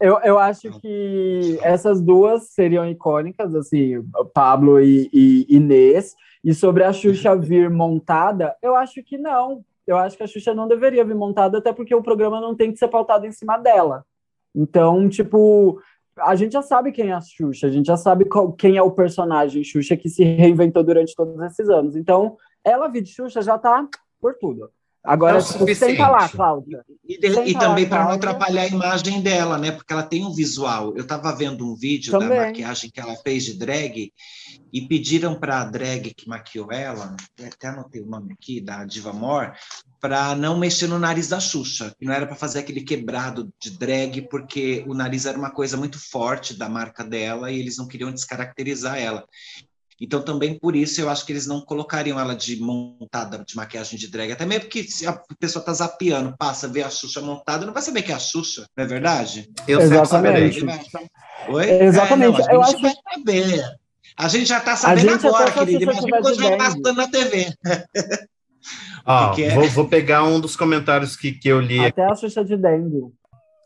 [0.00, 4.02] eu eu acho que essas duas seriam icônicas, assim,
[4.34, 6.14] Pablo e, e Inês.
[6.42, 9.64] E sobre a Xuxa vir montada, eu acho que não.
[9.86, 12.72] Eu acho que a Xuxa não deveria vir montada, até porque o programa não tem
[12.72, 14.04] que ser pautado em cima dela.
[14.54, 15.80] Então, tipo,
[16.18, 18.82] a gente já sabe quem é a Xuxa, a gente já sabe qual- quem é
[18.82, 21.96] o personagem Xuxa que se reinventou durante todos esses anos.
[21.96, 23.86] Então, ela vir de Xuxa já tá
[24.20, 24.70] por tudo.
[25.02, 26.28] Agora, É tipo, senta lá.
[26.28, 26.84] Cláudia.
[27.08, 29.72] E, de- e também para não atrapalhar a imagem dela, né?
[29.72, 30.94] Porque ela tem um visual.
[30.94, 32.28] Eu estava vendo um vídeo Também.
[32.28, 34.12] da maquiagem que ela fez de drag
[34.72, 39.12] e pediram para a drag que maquiou ela, até anotei o nome aqui, da Diva
[39.12, 39.52] More,
[39.98, 41.94] para não mexer no nariz da Xuxa.
[41.98, 45.76] que Não era para fazer aquele quebrado de drag, porque o nariz era uma coisa
[45.78, 49.24] muito forte da marca dela e eles não queriam descaracterizar ela.
[50.00, 53.98] Então, também por isso, eu acho que eles não colocariam ela de montada de maquiagem
[53.98, 54.32] de drag.
[54.32, 57.82] Até mesmo porque se a pessoa tá zapeando, passa, vê a Xuxa montada, não vai
[57.82, 59.50] saber que é a Xuxa, não é verdade?
[59.68, 60.64] Eu Exatamente.
[61.48, 61.70] Oi?
[61.70, 63.64] Exatamente, É, não, eu a gente acho- vai saber.
[64.16, 65.82] A gente já tá sabendo gente agora, querido.
[65.82, 67.52] Imagina quando já passando na TV.
[69.06, 69.54] É?
[69.54, 73.12] vou, vou pegar um dos comentários que, que eu li Até a Xuxa de dengue.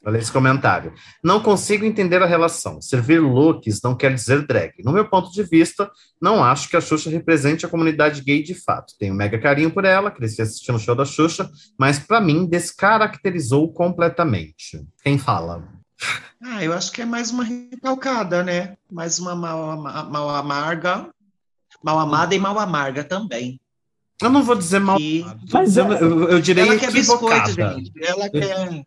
[0.06, 0.92] Olha esse comentário.
[1.22, 2.80] Não consigo entender a relação.
[2.82, 4.72] Servir looks não quer dizer drag.
[4.84, 5.90] No meu ponto de vista,
[6.20, 8.92] não acho que a Xuxa represente a comunidade gay de fato.
[8.98, 13.72] Tenho mega carinho por ela, cresci assistindo o show da Xuxa, mas para mim descaracterizou
[13.72, 14.84] completamente.
[15.02, 15.64] Quem fala?
[16.42, 18.76] Ah, eu acho que é mais uma recalcada, né?
[18.92, 21.08] Mais uma mal, mal amarga.
[21.82, 23.60] Mal amada e mal amarga também.
[24.22, 24.96] Eu não vou dizer mal.
[24.96, 27.92] Que- Mas dizendo- é- eu, eu direi ela quer biscoito, gente.
[28.00, 28.84] Ela quer,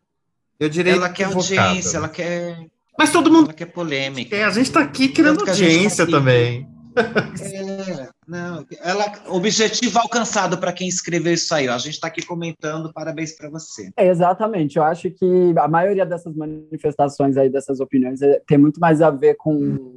[0.60, 1.62] Eu direi ela quer equivocada.
[1.70, 2.58] audiência, ela quer,
[2.98, 4.30] Mas todo mundo ela quer polêmica.
[4.36, 4.43] quer.
[4.46, 6.12] A gente tá aqui querendo que gente audiência tá aqui.
[6.12, 6.67] também.
[6.98, 11.67] É, Não, ela, objetivo alcançado para quem escreveu isso aí.
[11.70, 11.76] Ó.
[11.76, 13.91] A gente está aqui comentando, parabéns para você.
[13.96, 14.78] É, exatamente.
[14.78, 19.12] Eu acho que a maioria dessas manifestações aí, dessas opiniões, é, tem muito mais a
[19.12, 19.96] ver com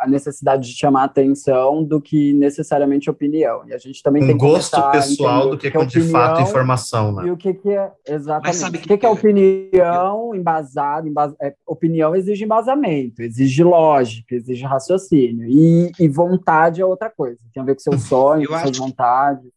[0.00, 3.62] a necessidade de chamar atenção do que necessariamente opinião.
[3.66, 6.40] E a gente também um tem que gosto pessoal do que, que é de fato
[6.40, 7.26] informação, né?
[7.26, 8.64] E o que, que é exatamente?
[8.64, 11.08] o que, que, é opinião embasada?
[11.08, 15.46] Embas, é, opinião exige embasamento, exige lógica, exige raciocínio.
[15.48, 17.38] E, e vontade é outra coisa.
[17.52, 19.50] Tem a ver com seu sonho, com suas vontades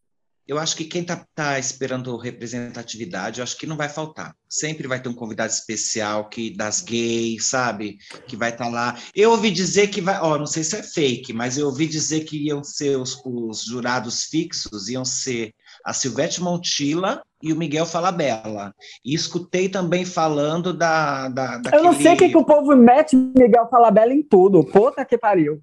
[0.46, 4.34] eu acho que quem está tá esperando representatividade, eu acho que não vai faltar.
[4.48, 7.96] Sempre vai ter um convidado especial que das gays, sabe?
[8.26, 8.98] Que vai estar tá lá.
[9.14, 12.24] Eu ouvi dizer que vai, ó, não sei se é fake, mas eu ouvi dizer
[12.24, 15.52] que iam ser os, os jurados fixos, iam ser
[15.84, 18.74] a Silvete Montilla e o Miguel Falabella.
[19.04, 21.28] E escutei também falando da.
[21.28, 21.76] da daquele...
[21.76, 24.62] Eu não sei o que, que o povo mete Miguel Falabella em tudo.
[24.64, 25.60] Puta que pariu.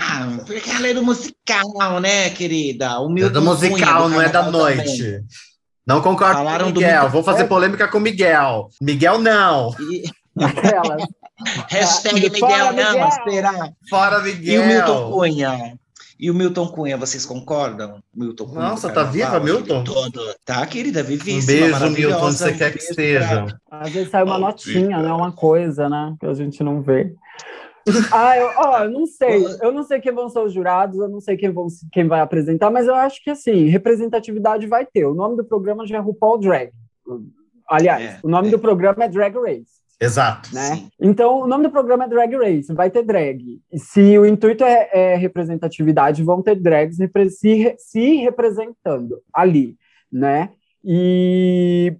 [0.00, 3.00] Ah, porque ela é do musical, né, querida?
[3.00, 5.02] O é do musical, Cunha, do não é da noite.
[5.02, 5.24] Também.
[5.86, 7.08] Não concordo Falaram com Miguel.
[7.08, 8.68] Vou fazer polêmica com Miguel.
[8.80, 9.74] Miguel, não.
[9.80, 10.04] E...
[11.70, 13.72] Hashtag Miguel, não, será?
[13.88, 14.54] Fora Miguel.
[14.54, 15.78] E o Milton Cunha?
[16.20, 18.02] E o Milton Cunha, vocês concordam?
[18.14, 19.84] Milton Cunha, Nossa, tá viva, Milton?
[19.84, 20.20] Todo.
[20.44, 21.40] Tá, querida, vivíssima.
[21.40, 23.46] Um beijo, Milton, onde você quer que esteja.
[23.70, 25.12] Às vezes sai uma oh, notinha, né?
[25.12, 26.14] Uma coisa, né?
[26.20, 27.14] Que a gente não vê.
[28.12, 29.44] Ah, eu, ó, eu não sei.
[29.60, 32.20] Eu não sei quem vão ser os jurados, eu não sei quem, vão, quem vai
[32.20, 35.04] apresentar, mas eu acho que assim, representatividade vai ter.
[35.04, 36.70] O nome do programa já é RuPaul Drag.
[37.68, 38.50] Aliás, é, o nome é.
[38.50, 39.78] do programa é Drag Race.
[40.00, 40.54] Exato.
[40.54, 40.88] Né?
[41.00, 43.60] Então, o nome do programa é Drag Race, vai ter drag.
[43.72, 46.98] E se o intuito é, é representatividade, vão ter drags
[47.30, 49.76] se, se representando ali,
[50.10, 50.50] né?
[50.84, 51.96] E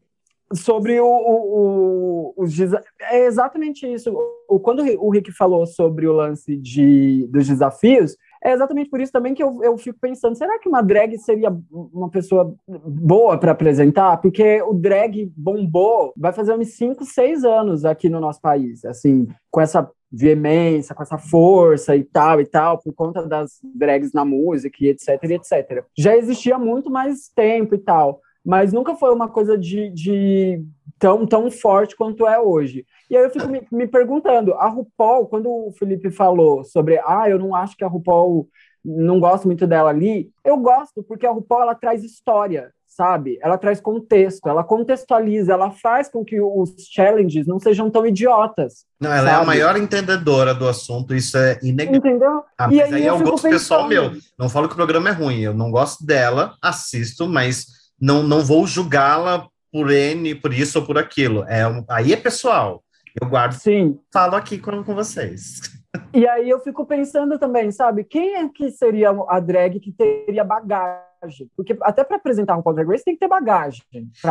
[0.55, 2.59] sobre o, o, o, os
[3.01, 4.15] é exatamente isso.
[4.49, 9.13] O, quando o Rick falou sobre o lance de, dos desafios, é exatamente por isso
[9.13, 13.53] também que eu, eu fico pensando: será que uma drag seria uma pessoa boa para
[13.53, 14.17] apresentar?
[14.19, 19.29] Porque o drag bombou, vai fazer uns 5, 6 anos aqui no nosso país, assim,
[19.51, 24.25] com essa veemência, com essa força e tal e tal, por conta das drags na
[24.25, 25.85] música e etc, e etc.
[25.97, 30.65] Já existia muito mais tempo e tal mas nunca foi uma coisa de, de
[30.99, 32.87] tão, tão forte quanto é hoje.
[33.11, 37.29] E aí eu fico me, me, perguntando, a RuPaul, quando o Felipe falou sobre, ah,
[37.29, 38.49] eu não acho que a RuPaul,
[38.83, 43.39] não gosto muito dela ali, eu gosto, porque a RuPaul, ela traz história, sabe?
[43.43, 48.87] Ela traz contexto, ela contextualiza, ela faz com que os challenges não sejam tão idiotas.
[48.99, 49.41] Não, ela sabe?
[49.41, 51.99] é a maior entendedora do assunto, isso é inegável.
[51.99, 52.43] Entendeu?
[52.57, 53.51] Ah, mas aí, aí é um gosto pensando...
[53.51, 54.13] pessoal meu.
[54.39, 58.41] Não falo que o programa é ruim, eu não gosto dela, assisto, mas não, não
[58.41, 61.45] vou julgá-la por N, por isso ou por aquilo.
[61.45, 62.83] É, aí é pessoal.
[63.21, 63.53] Eu guardo.
[63.53, 63.99] Sim.
[64.13, 65.61] Falo aqui com, com vocês.
[66.13, 68.05] E aí eu fico pensando também, sabe?
[68.05, 71.51] Quem é que seria a drag que teria bagagem?
[71.57, 73.83] Porque até para apresentar um Drag Race tem que ter bagagem.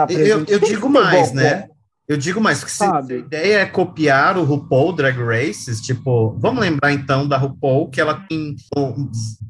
[0.10, 1.68] Eu, eu digo mais, né?
[2.08, 6.62] Eu digo mais, que se a ideia é copiar o RuPaul Drag Races, tipo, vamos
[6.62, 8.56] lembrar então da RuPaul, que ela tem,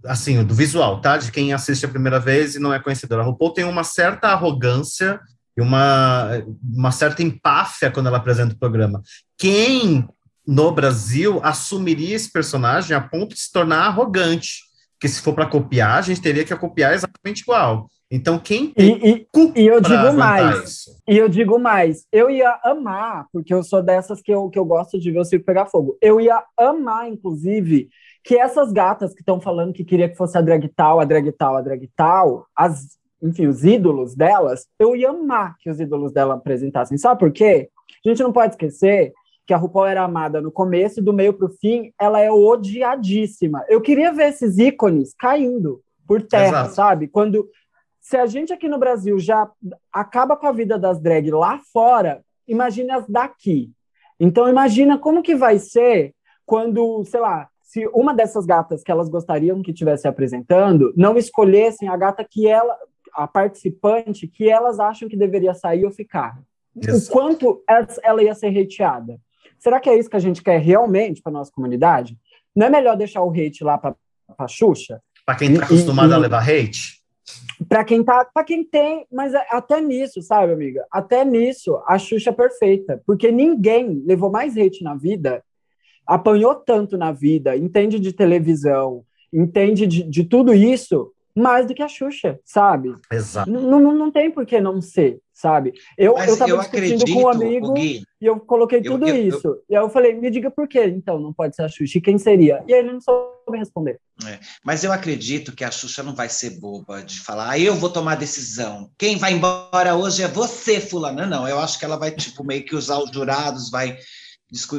[0.05, 1.17] assim, do visual, tá?
[1.17, 3.21] De quem assiste a primeira vez e não é conhecedora.
[3.21, 5.19] A RuPaul tem uma certa arrogância
[5.55, 6.31] e uma,
[6.63, 9.03] uma certa empáfia quando ela apresenta o programa.
[9.37, 10.07] Quem
[10.45, 14.61] no Brasil assumiria esse personagem a ponto de se tornar arrogante?
[14.93, 17.87] Porque se for para copiar, a gente teria que copiar exatamente igual.
[18.09, 21.01] Então, quem e, e, e eu digo mais, isso?
[21.05, 24.63] e eu digo mais, eu ia amar, porque eu sou dessas que eu, que eu
[24.63, 25.97] gosto de ver o circo pegar fogo.
[26.01, 27.89] Eu ia amar, inclusive,
[28.23, 31.31] que essas gatas que estão falando que queria que fosse a drag tal, a drag
[31.33, 36.13] tal, a drag tal, as, enfim, os ídolos delas, eu ia amar que os ídolos
[36.13, 36.97] dela apresentassem.
[36.97, 37.69] Sabe por quê?
[38.05, 39.11] A gente não pode esquecer
[39.45, 42.29] que a RuPaul era amada no começo e do meio para o fim, ela é
[42.31, 43.63] odiadíssima.
[43.69, 46.75] Eu queria ver esses ícones caindo por terra, Exato.
[46.75, 47.07] sabe?
[47.07, 47.49] Quando
[48.07, 49.51] se a gente aqui no Brasil já
[49.91, 53.69] acaba com a vida das drag lá fora, imagine as daqui.
[54.17, 56.13] Então imagina como que vai ser
[56.45, 61.89] quando, sei lá, se uma dessas gatas que elas gostariam que estivesse apresentando não escolhessem
[61.89, 62.77] a gata que ela,
[63.13, 66.39] a participante que elas acham que deveria sair ou ficar.
[66.77, 67.09] Isso.
[67.09, 67.61] O quanto
[68.01, 69.19] ela ia ser hateada.
[69.59, 72.17] Será que é isso que a gente quer realmente para nossa comunidade?
[72.55, 73.93] Não é melhor deixar o hate lá para
[74.37, 75.01] a Xuxa?
[75.25, 76.96] Para quem está acostumado e, a levar hate?
[77.67, 80.85] Para quem tá, para quem tem, mas é, até nisso, sabe, amiga?
[80.91, 85.43] Até nisso, a Xuxa é perfeita, porque ninguém levou mais hate na vida,
[86.05, 91.83] apanhou tanto na vida, entende de televisão, entende de, de tudo isso mais do que
[91.83, 92.93] a Xuxa, sabe?
[93.11, 93.49] Exato.
[93.49, 95.73] Não, não, não tem por que não ser, sabe?
[95.97, 98.83] Eu, Mas eu tava eu discutindo acredito, com um amigo Gui, e eu coloquei Eu-
[98.93, 99.57] tudo eu- isso.
[99.69, 101.99] E aí eu falei, me diga por que então não pode ser a Xuxa?
[101.99, 102.63] E quem seria?
[102.67, 103.99] E aí ele não soube responder.
[104.65, 107.89] Mas eu acredito que a Xuxa não vai ser boba de falar, ah, eu vou
[107.89, 108.89] tomar decisão.
[108.97, 111.27] Quem vai embora hoje é você, fulana.
[111.27, 113.95] Não, eu acho que ela vai, tipo, meio que usar os jurados, vai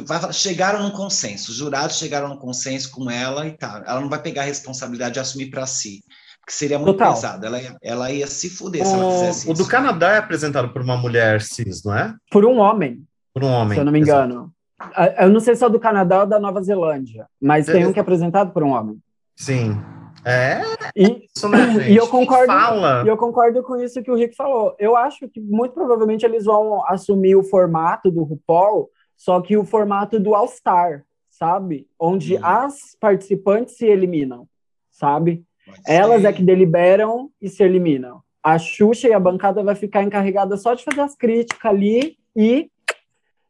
[0.07, 3.83] falar- chegaram num consenso, os jurados chegaram num consenso com ela e tá.
[3.87, 6.01] Ela não vai pegar a responsabilidade de assumir para si.
[6.49, 7.13] Porque seria muito Total.
[7.13, 7.45] pesado.
[7.45, 9.69] Ela ia, ela ia se fuder se ela O, fizesse o do isso.
[9.69, 12.15] Canadá é apresentado por uma mulher cis, não é?
[12.31, 13.75] Por um homem, Por um homem.
[13.75, 14.25] se eu não me Exato.
[14.25, 14.51] engano.
[14.79, 17.85] Ah, Eu não sei se é o do Canadá ou da Nova Zelândia, mas tem
[17.85, 18.97] um que é apresentado por um homem.
[19.35, 19.79] Sim.
[20.25, 20.61] É
[20.95, 21.91] E, isso, né, gente?
[21.91, 23.03] E eu concordo- Fala.
[23.05, 24.75] e eu concordo com isso que o Rick falou.
[24.79, 29.63] Eu acho que muito provavelmente eles vão assumir o formato do RuPaul, só que o
[29.63, 31.87] formato do All-Star, sabe?
[31.99, 32.39] Onde Hum.
[32.41, 34.47] as participantes se eliminam,
[34.89, 35.43] sabe?
[35.85, 38.21] Elas é que deliberam e se eliminam.
[38.43, 42.69] A Xuxa e a bancada vai ficar encarregada só de fazer as críticas ali e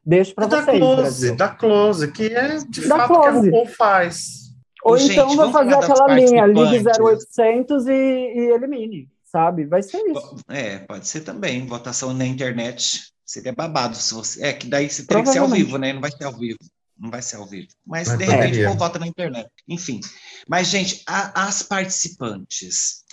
[0.03, 0.77] deixo para da vocês.
[0.79, 1.35] close, Brasil.
[1.35, 3.49] da close, que é de Da fato o que close.
[3.49, 4.39] RuPaul faz.
[4.83, 7.27] Ou Gente, então vai vamos fazer aquela linha, ligue participantes.
[7.37, 9.65] 0800 e, e elimine, sabe?
[9.65, 10.37] Vai ser isso.
[10.47, 11.65] É, pode ser também.
[11.65, 14.43] Votação na internet seria babado se você.
[14.43, 15.93] É que daí você teria que ser ao vivo, né?
[15.93, 16.57] Não vai ser ao vivo.
[16.99, 17.67] Não vai ser ao vivo.
[17.87, 18.65] Mas, Mas de repente, poderia.
[18.65, 19.49] o povo vota na internet.
[19.67, 20.01] Enfim.
[20.47, 23.03] Mas, gente, a- as participantes.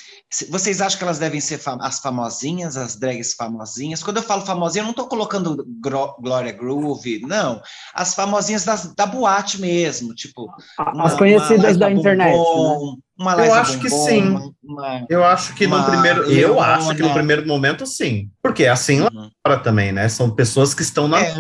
[0.51, 4.03] Vocês acham que elas devem ser fam- as famosinhas, as drags famosinhas?
[4.03, 7.61] Quando eu falo famosinha, eu não estou colocando Gro- Glória Groove, não.
[7.95, 10.47] As famosinhas das- da boate mesmo, tipo.
[10.79, 12.97] Uma- As uma conhecidas Liza da internet, né?
[13.19, 14.23] Uma Eu acho que Bombom, sim.
[14.29, 16.31] uma- uma- Eu acho que no primeiro.
[16.31, 18.31] Eu acho que no primeiro momento, sim.
[18.43, 19.31] Porque é assim lá Uhum.
[19.47, 20.07] fora também, né?
[20.09, 21.31] São pessoas que estão na É,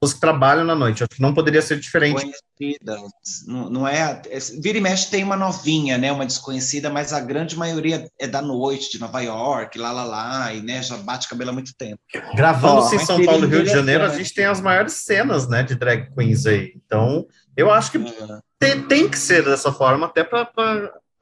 [0.00, 1.02] pessoas que trabalham na noite.
[1.02, 2.14] Acho que não poderia ser diferente.
[2.60, 3.00] conhecidas.
[3.48, 6.12] Não, não é, é- Vira e mexe tem uma novinha, né?
[6.12, 10.52] Uma desconhecida, mas a grande maioria é da noite, de Nova York, lá, lá, lá,
[10.54, 11.98] e né, já bate cabelo há muito tempo.
[12.36, 14.24] Gravando-se em São Paulo Rio de Janeiro, a interessante.
[14.28, 16.74] gente tem as maiores cenas, né, de drag queens aí.
[16.86, 18.38] Então, eu acho que É.
[18.58, 20.48] tem, tem que ser dessa forma, até para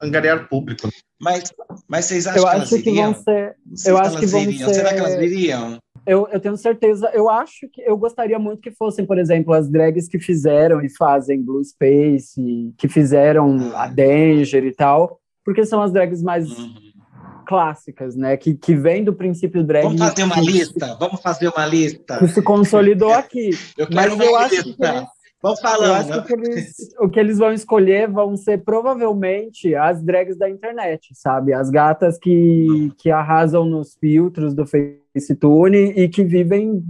[0.03, 0.89] angariar público.
[1.21, 1.51] Mas,
[1.87, 3.13] mas vocês acham Eu que elas acho que iriam?
[3.13, 3.55] vão ser.
[3.85, 4.73] Eu acho elas que vão iriam.
[4.73, 5.77] Será que elas ser- viriam?
[6.05, 7.09] Eu, eu tenho certeza.
[7.13, 10.89] Eu acho que eu gostaria muito que fossem, por exemplo, as drags que fizeram e
[10.89, 16.73] fazem Blue Space, que fizeram a Danger e tal, porque são as drags mais Uhum.
[17.45, 18.35] clássicas, né?
[18.35, 19.83] Que, que vem do princípio drag.
[19.83, 20.97] Vamos fazer uma lista?
[20.99, 22.17] Vamos fazer uma lista?
[22.19, 23.51] Que se consolidou aqui.
[23.77, 24.73] Eu Mas quero eu uma acho que
[25.43, 26.13] Vamos eu falando.
[26.13, 31.09] acho que eles, o que eles vão escolher vão ser provavelmente as drags da internet,
[31.13, 31.53] sabe?
[31.53, 36.81] As gatas que, que arrasam nos filtros do FaceTune e que vivem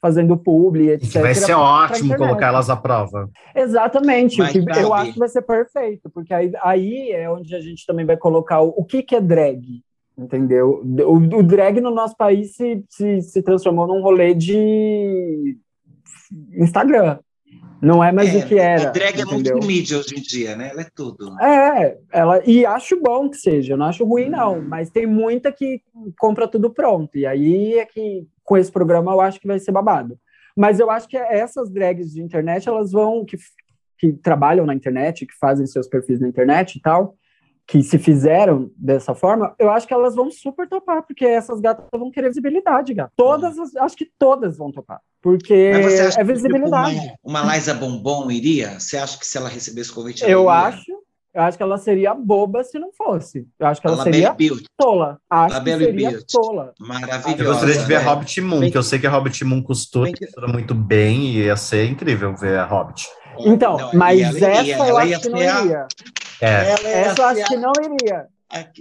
[0.00, 1.12] fazendo publi, E etc.
[1.12, 2.18] que vai ser pra ótimo internet.
[2.18, 3.28] colocar elas à prova.
[3.54, 7.60] Exatamente, Mas, que eu acho que vai ser perfeito, porque aí, aí é onde a
[7.60, 9.82] gente também vai colocar o, o que, que é drag,
[10.16, 10.82] entendeu?
[11.04, 15.58] O, o drag no nosso país se, se, se transformou num rolê de
[16.56, 17.18] Instagram.
[17.80, 18.88] Não é mais É, o que era.
[18.88, 19.54] A drag é entendeu?
[19.54, 20.70] multimídia hoje em dia, né?
[20.70, 21.38] Ela é tudo.
[21.40, 25.52] É, ela, e acho bom que seja, eu não acho ruim, não, mas tem muita
[25.52, 25.80] que
[26.18, 27.16] compra tudo pronto.
[27.16, 30.18] E aí é que com esse programa eu acho que vai ser babado.
[30.56, 33.36] Mas eu acho que essas drags de internet, elas vão, que,
[33.98, 37.14] que trabalham na internet, que fazem seus perfis na internet e tal,
[37.68, 41.84] que se fizeram dessa forma, eu acho que elas vão super topar, porque essas gatas
[41.92, 43.12] vão querer visibilidade, gato.
[43.14, 46.98] Todas, as- acho que todas vão topar, porque Mas você acha é que, visibilidade.
[46.98, 48.80] tipo, uma, uma Liza Bombom iria?
[48.80, 50.52] Você acha que se ela recebesse convite, ela Eu iria?
[50.52, 50.90] acho,
[51.34, 53.46] eu acho que ela seria boba se não fosse.
[53.60, 55.18] Eu acho que ela seria Beauty, tola.
[55.28, 56.26] Acho que Labelle seria Beauty.
[56.32, 56.72] tola.
[56.80, 57.42] maravilhosa.
[57.42, 58.00] Eu gostaria de ver a?
[58.00, 60.74] Hobbit Moon, Bem que eu sei que a Hobbit Moon costura, Bem que- costura muito
[60.74, 63.06] bem e ia ser incrível ver a Hobbit.
[63.40, 65.86] Então, Não, mas ela essa iria, eu ela acho ia que não a- iria.
[66.40, 68.26] É, Ela ia Essa eu acho ser que não iria.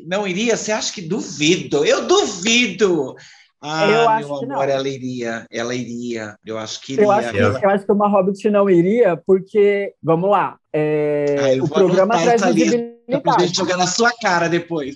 [0.05, 0.55] Não iria?
[0.57, 1.85] Você acha que duvido?
[1.85, 3.15] Eu duvido!
[3.59, 4.61] Ah, Eu meu acho que amor, não.
[4.63, 5.45] ela iria.
[5.51, 6.35] Ela iria.
[6.45, 7.05] Eu acho que iria.
[7.05, 11.57] Eu acho que, Eu- eu acho que uma Hobbit não iria, porque, vamos lá, é,
[11.59, 13.55] Ah, o programa traz Pra gente visibilidade.
[13.55, 14.95] jogar na sua cara depois.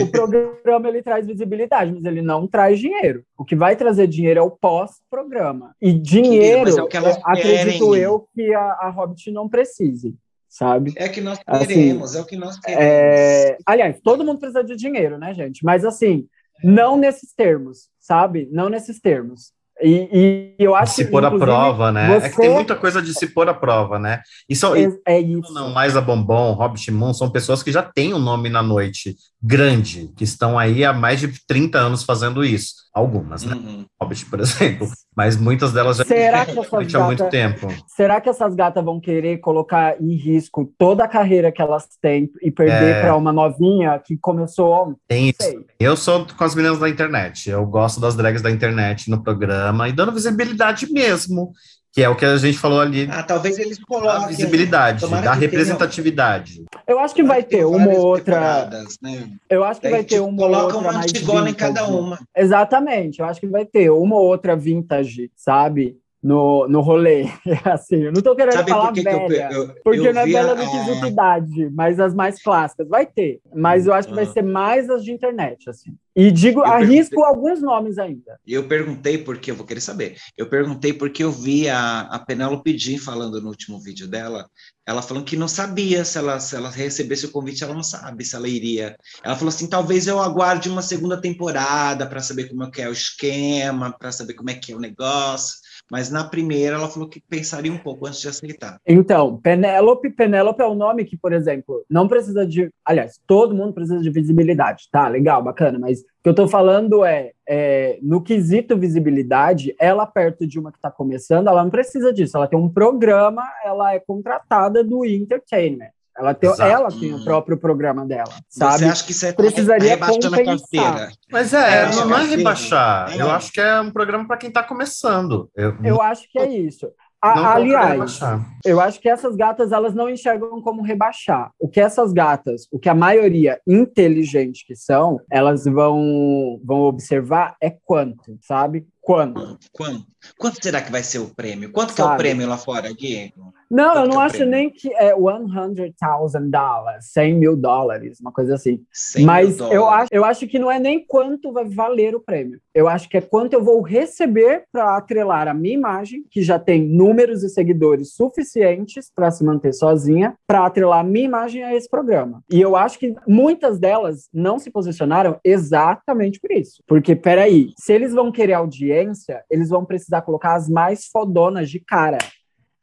[0.00, 3.24] O programa ele traz visibilidade, mas ele não traz dinheiro.
[3.36, 5.74] O que vai trazer dinheiro é o pós-programa.
[5.80, 8.02] E dinheiro, é o que elas é, acredito querem.
[8.02, 10.14] eu que a, a Hobbit não precise,
[10.52, 10.92] sabe?
[10.96, 12.82] É que nós Assim, queremos, é o que nós queremos.
[12.84, 15.64] É, aliás, todo mundo precisa de dinheiro, né, gente?
[15.64, 16.28] Mas assim,
[16.62, 18.48] não nesses termos, sabe?
[18.52, 19.52] Não nesses termos.
[19.80, 22.20] E, e eu acho se pôr à prova, né?
[22.20, 22.26] Você...
[22.26, 24.20] É que tem muita coisa de se pôr à prova, né?
[24.48, 25.52] E são, é, é isso.
[25.52, 29.16] Não, mais a Bombom, Rob Shimon, são pessoas que já têm um nome na noite
[29.42, 32.82] grande, que estão aí há mais de 30 anos fazendo isso.
[32.94, 33.54] Algumas, né?
[33.54, 33.86] Uhum.
[34.00, 34.86] Hobbit, por exemplo.
[35.16, 37.68] Mas muitas delas já será que essas gata, há muito tempo.
[37.88, 42.30] Será que essas gatas vão querer colocar em risco toda a carreira que elas têm
[42.42, 43.00] e perder é...
[43.00, 44.96] para uma novinha que começou ontem?
[45.08, 45.64] Tem isso.
[45.80, 47.48] Eu sou com as meninas da internet.
[47.48, 51.52] Eu gosto das drags da internet no programa e dando visibilidade mesmo
[51.92, 53.06] que é o que a gente falou ali.
[53.10, 54.24] Ah, talvez eles coloquem.
[54.24, 56.64] A visibilidade, da representatividade.
[56.86, 58.66] Eu acho que vai, ter uma outra.
[59.02, 59.30] Né?
[59.48, 60.90] Eu acho que vai ter uma coloca outra.
[60.90, 62.18] uma Antigona em cada uma.
[62.34, 65.98] Exatamente, eu acho que vai ter uma outra vintage, sabe?
[66.22, 67.24] No, no rolê.
[67.64, 70.14] assim, eu não estou querendo Sabe falar por que velha, que eu, eu, porque eu
[70.14, 72.88] não é bela do quesito idade, mas as mais clássicas.
[72.88, 75.94] Vai ter, mas eu acho que vai ser mais as de internet, assim.
[76.14, 78.38] E digo, eu arrisco alguns nomes ainda.
[78.46, 82.76] Eu perguntei porque, eu vou querer saber, eu perguntei porque eu vi a, a Penélope
[82.76, 84.46] Jean falando no último vídeo dela,
[84.86, 88.26] ela falando que não sabia se ela, se ela recebesse o convite, ela não sabe
[88.26, 88.94] se ela iria.
[89.24, 92.88] Ela falou assim, talvez eu aguarde uma segunda temporada para saber como é que é
[92.90, 97.08] o esquema, para saber como é que é o negócio mas na primeira ela falou
[97.08, 98.78] que pensaria um pouco antes de aceitar.
[98.86, 102.70] Então, Penélope, Penélope é um nome que, por exemplo, não precisa de.
[102.84, 104.88] Aliás, todo mundo precisa de visibilidade.
[104.90, 110.06] Tá, legal, bacana, mas o que eu estou falando é, é, no quesito visibilidade, ela
[110.06, 112.36] perto de uma que está começando, ela não precisa disso.
[112.36, 115.90] Ela tem um programa, ela é contratada do entertainment.
[116.16, 118.78] Ela tem, ela tem o próprio programa dela, sabe?
[118.78, 121.10] Você acha que você é precisaria compensar?
[121.30, 123.12] Mas é, é não, não é rebaixar.
[123.12, 123.22] É.
[123.22, 125.50] Eu acho que é um programa para quem está começando.
[125.56, 126.86] Eu, eu acho que é isso.
[127.22, 128.18] A, aliás,
[128.64, 131.52] eu acho que essas gatas elas não enxergam como rebaixar.
[131.56, 137.54] O que essas gatas, o que a maioria inteligente que são, elas vão vão observar
[137.62, 138.88] é quanto, sabe?
[139.00, 139.56] Quando?
[139.70, 140.04] Quanto?
[140.36, 141.70] Quanto será que vai ser o prêmio?
[141.70, 143.32] Quanto que é o prêmio lá fora, Gui?
[143.72, 144.50] Não, eu não acho prêmio?
[144.50, 148.84] nem que é 100,000 dólares, 100 mil dólares, uma coisa assim.
[149.24, 152.60] Mas eu acho, eu acho que não é nem quanto vai valer o prêmio.
[152.74, 156.58] Eu acho que é quanto eu vou receber para atrelar a minha imagem, que já
[156.58, 161.74] tem números e seguidores suficientes para se manter sozinha, para atrelar a minha imagem a
[161.74, 162.44] esse programa.
[162.52, 166.82] E eu acho que muitas delas não se posicionaram exatamente por isso.
[166.86, 171.80] Porque, peraí, se eles vão querer audiência, eles vão precisar colocar as mais fodonas de
[171.80, 172.18] cara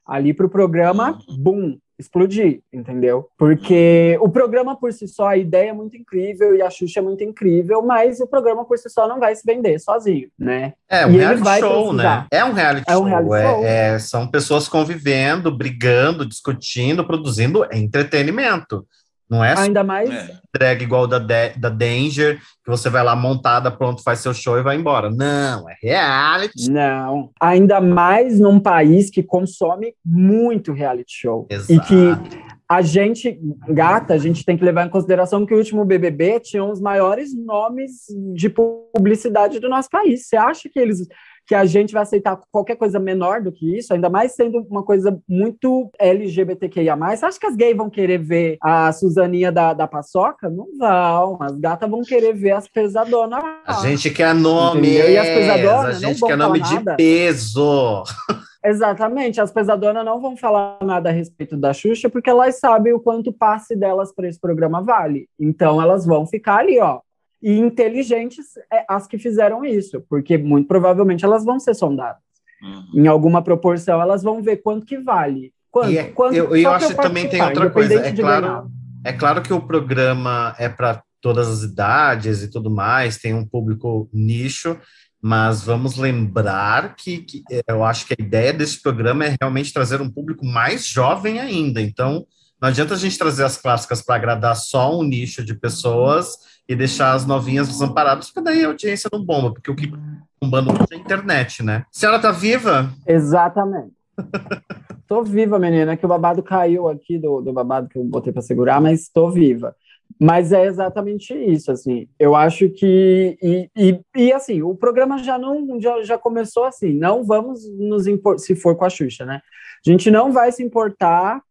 [0.09, 3.27] ali para o programa, boom, explodir, entendeu?
[3.37, 7.03] Porque o programa por si só, a ideia é muito incrível e a Xuxa é
[7.03, 10.73] muito incrível, mas o programa por si só não vai se vender sozinho, né?
[10.87, 12.25] É um e reality show, né?
[12.31, 13.65] É um reality é um reality show.
[13.65, 18.87] É, é, são pessoas convivendo, brigando, discutindo, produzindo entretenimento.
[19.29, 20.39] Não é ainda mais é.
[20.53, 24.63] drag igual da, da Danger, que você vai lá montada, pronto, faz seu show e
[24.63, 25.11] vai embora.
[25.11, 26.71] Não, é reality.
[26.71, 27.29] Não.
[27.39, 31.45] Ainda mais num país que consome muito reality show.
[31.49, 31.71] Exato.
[31.71, 35.83] E que a gente, gata, a gente tem que levar em consideração que o último
[35.83, 38.05] BBB tinha os maiores nomes
[38.35, 40.27] de publicidade do nosso país.
[40.27, 41.07] Você acha que eles
[41.49, 44.83] que a gente vai aceitar qualquer coisa menor do que isso, ainda mais sendo uma
[44.83, 46.93] coisa muito LGBTQIA.
[46.93, 50.47] Acho que as gays vão querer ver a Suzaninha da, da paçoca?
[50.47, 51.39] Não vão.
[51.41, 53.43] As gatas vão querer ver as pesadonas.
[53.65, 54.89] A gente quer nome.
[54.89, 55.95] E as pesadonas.
[55.95, 56.95] A gente quer nome de nada.
[56.95, 58.03] peso.
[58.63, 62.99] Exatamente, as pesadonas não vão falar nada a respeito da Xuxa, porque elas sabem o
[62.99, 65.27] quanto passe delas para esse programa vale.
[65.39, 66.99] Então elas vão ficar ali, ó,
[67.41, 72.21] e inteligentes é, as que fizeram isso, porque muito provavelmente elas vão ser sondadas.
[72.61, 73.01] Uhum.
[73.01, 75.53] Em alguma proporção, elas vão ver quanto que vale.
[75.71, 77.93] Quanto, é, quanto, eu, eu acho que também tem outra coisa.
[78.05, 78.71] É claro,
[79.03, 83.45] é claro que o programa é para todas as idades e tudo mais, tem um
[83.45, 84.77] público nicho,
[85.21, 90.01] mas vamos lembrar que, que eu acho que a ideia desse programa é realmente trazer
[90.01, 91.81] um público mais jovem ainda.
[91.81, 92.25] Então,
[92.61, 96.37] não adianta a gente trazer as clássicas para agradar só um nicho de pessoas
[96.69, 99.91] e deixar as novinhas desamparadas, porque daí a audiência não bomba, porque o que
[100.39, 101.77] bombando é a internet, né?
[101.77, 102.93] A senhora tá viva?
[103.07, 103.91] Exatamente.
[105.07, 108.43] tô viva, menina, que o babado caiu aqui do, do babado que eu botei para
[108.43, 109.75] segurar, mas tô viva.
[110.21, 112.07] Mas é exatamente isso, assim.
[112.19, 116.93] Eu acho que e, e, e, assim, o programa já não já, já começou assim.
[116.93, 119.41] Não vamos nos importar se for com a Xuxa, né?
[119.85, 121.41] A gente não vai se importar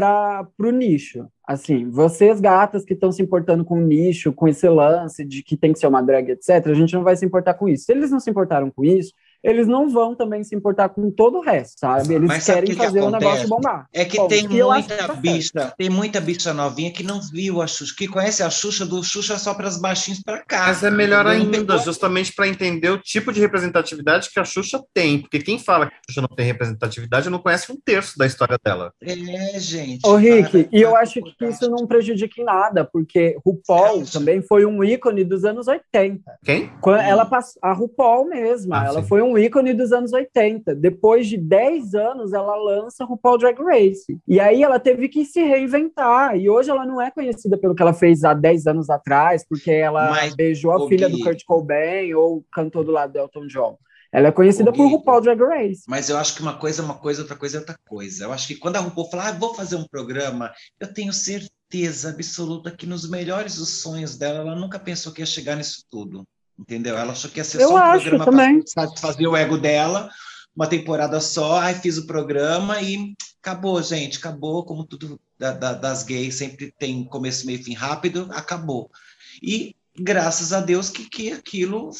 [0.00, 1.28] para o nicho.
[1.46, 5.56] Assim, vocês gatas que estão se importando com o nicho, com esse lance de que
[5.56, 7.84] tem que ser uma drag, etc., a gente não vai se importar com isso.
[7.84, 9.12] Se eles não se importaram com isso,
[9.42, 12.14] eles não vão também se importar com todo o resto, sabe?
[12.14, 13.86] Eles Mas sabe querem o que que fazer o negócio bombar.
[13.92, 17.66] É que Bom, tem que muita bicha, tem muita bicha novinha que não viu a
[17.66, 20.66] Xuxa, que conhece a Xuxa do Xuxa só para as baixinhas para cá.
[20.66, 25.20] Mas é melhor ainda, justamente para entender o tipo de representatividade que a Xuxa tem.
[25.20, 28.58] Porque quem fala que a Xuxa não tem representatividade não conhece um terço da história
[28.62, 28.92] dela.
[29.02, 30.06] É, gente.
[30.06, 34.64] Ô, Rick, e eu acho que isso não prejudica em nada, porque RuPaul também foi
[34.66, 36.20] um ícone dos anos 80.
[36.44, 36.70] Quem?
[36.80, 37.02] Quando Hum.
[37.02, 39.08] ela passou, a RuPaul mesma, Ah, ela sim.
[39.08, 40.74] foi um ícone dos anos 80.
[40.74, 44.18] Depois de 10 anos, ela lança RuPaul Drag Race.
[44.26, 46.36] E aí ela teve que se reinventar.
[46.36, 49.70] E hoje ela não é conhecida pelo que ela fez há 10 anos atrás, porque
[49.70, 53.46] ela Mas, beijou a filha Gui- do Kurt Cobain ou cantou do lado do Elton
[53.46, 53.76] John.
[54.12, 55.82] Ela é conhecida por RuPaul Drag Race.
[55.86, 58.24] Mas eu acho que uma coisa é uma coisa, outra coisa é outra coisa.
[58.24, 60.50] Eu acho que quando a RuPaul fala, ah, vou fazer um programa,
[60.80, 65.26] eu tenho certeza absoluta que nos melhores dos sonhos dela, ela nunca pensou que ia
[65.26, 66.24] chegar nisso tudo.
[66.60, 66.96] Entendeu?
[66.96, 68.58] Ela achou que ia ser Eu só um programa também.
[68.62, 70.10] para satisfazer o ego dela,
[70.54, 75.72] uma temporada só, aí fiz o programa e acabou, gente, acabou, como tudo da- da-
[75.72, 78.90] das gays, sempre tem começo, meio fim rápido, acabou.
[79.42, 81.90] E graças a Deus que, que aquilo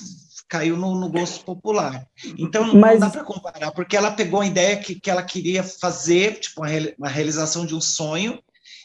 [0.46, 2.04] caiu no, no gosto popular.
[2.36, 5.22] Então não, Mas- não dá para comparar, porque ela pegou a ideia que, que ela
[5.22, 6.62] queria fazer, tipo,
[6.98, 8.38] uma realização de um sonho,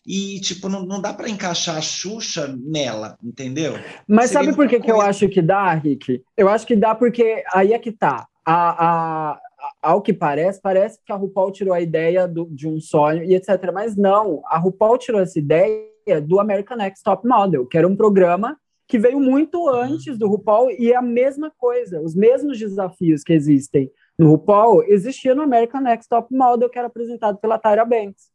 [0.06, 3.74] e tipo, não, não dá para encaixar a Xuxa nela, entendeu?
[4.08, 6.24] Mas Seria sabe por que, outra que eu acho que dá, Rick?
[6.38, 8.28] Eu acho que dá porque aí é que tá.
[8.46, 8.86] A,
[9.32, 9.40] a,
[9.82, 13.34] ao que parece, parece que a RuPaul tirou a ideia do- de um sonho e
[13.34, 13.72] etc.
[13.74, 15.90] Mas não, a RuPaul tirou essa ideia
[16.24, 18.56] do American Next Top Model, que era um programa
[18.88, 23.34] que veio muito antes do RuPaul e é a mesma coisa, os mesmos desafios que
[23.34, 28.30] existem no RuPaul existiam no American Next Top Model, que era apresentado pela Tyra Banks.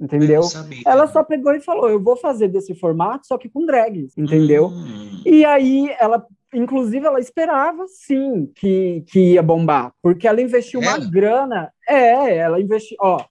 [0.00, 0.42] Entendeu?
[0.84, 4.66] Ela só pegou e falou: Eu vou fazer desse formato, só que com drags, entendeu?
[4.66, 5.22] Hum.
[5.24, 10.96] E aí ela, inclusive, ela esperava sim que, que ia bombar, porque ela investiu uma
[10.96, 11.10] Ela?
[11.10, 11.72] grana.
[11.88, 13.24] É, ela investiu, ó,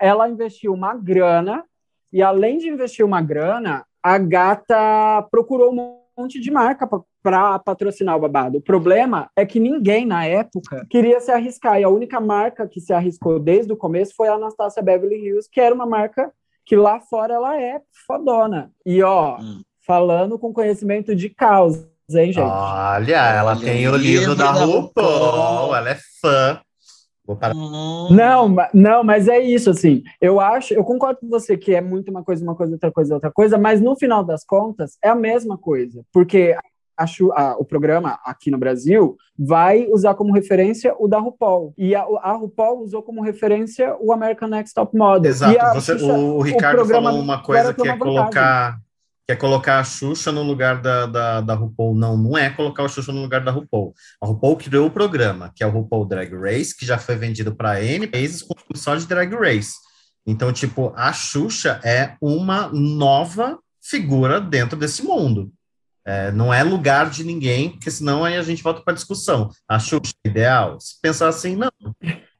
[0.00, 1.64] ela investiu uma grana,
[2.12, 6.86] e além de investir uma grana, a gata procurou um monte de marca
[7.28, 8.56] para patrocinar o babado.
[8.56, 12.80] O problema é que ninguém na época queria se arriscar, e a única marca que
[12.80, 16.32] se arriscou desde o começo foi a Anastasia Beverly Hills, que era uma marca
[16.64, 18.70] que lá fora ela é fodona.
[18.86, 19.60] E ó, Hum.
[19.86, 22.40] falando com conhecimento de causa, hein, gente?
[22.40, 26.62] Olha, ela Olha, tem o livro da da RuPaul, ela é fã.
[27.54, 28.08] Hum.
[28.10, 30.02] Não, não, mas é isso, assim.
[30.18, 33.14] Eu acho, eu concordo com você que é muito uma coisa, uma coisa, outra coisa,
[33.14, 36.56] outra coisa, mas no final das contas é a mesma coisa, porque
[36.98, 41.72] a a- o programa aqui no Brasil vai usar como referência o da RuPaul.
[41.78, 45.30] E a, a RuPaul usou como referência o American Next Top Model.
[45.30, 48.78] Exato, você- Xuxa- o, o Ricardo programa falou uma coisa que é colocar
[49.26, 51.94] que é colocar a Xuxa no lugar da, da, da RuPaul.
[51.94, 53.92] Não, não é colocar a Xuxa no lugar da RuPaul.
[54.22, 57.54] A RuPaul criou o programa, que é o RuPaul Drag Race, que já foi vendido
[57.54, 59.74] para N países com só de Drag Race.
[60.26, 65.50] Então, tipo, a Xuxa é uma nova figura dentro desse mundo.
[66.08, 69.50] É, não é lugar de ninguém, porque senão aí a gente volta para a discussão.
[69.68, 70.80] A Xuxa é ideal?
[70.80, 71.70] Se pensar assim, não.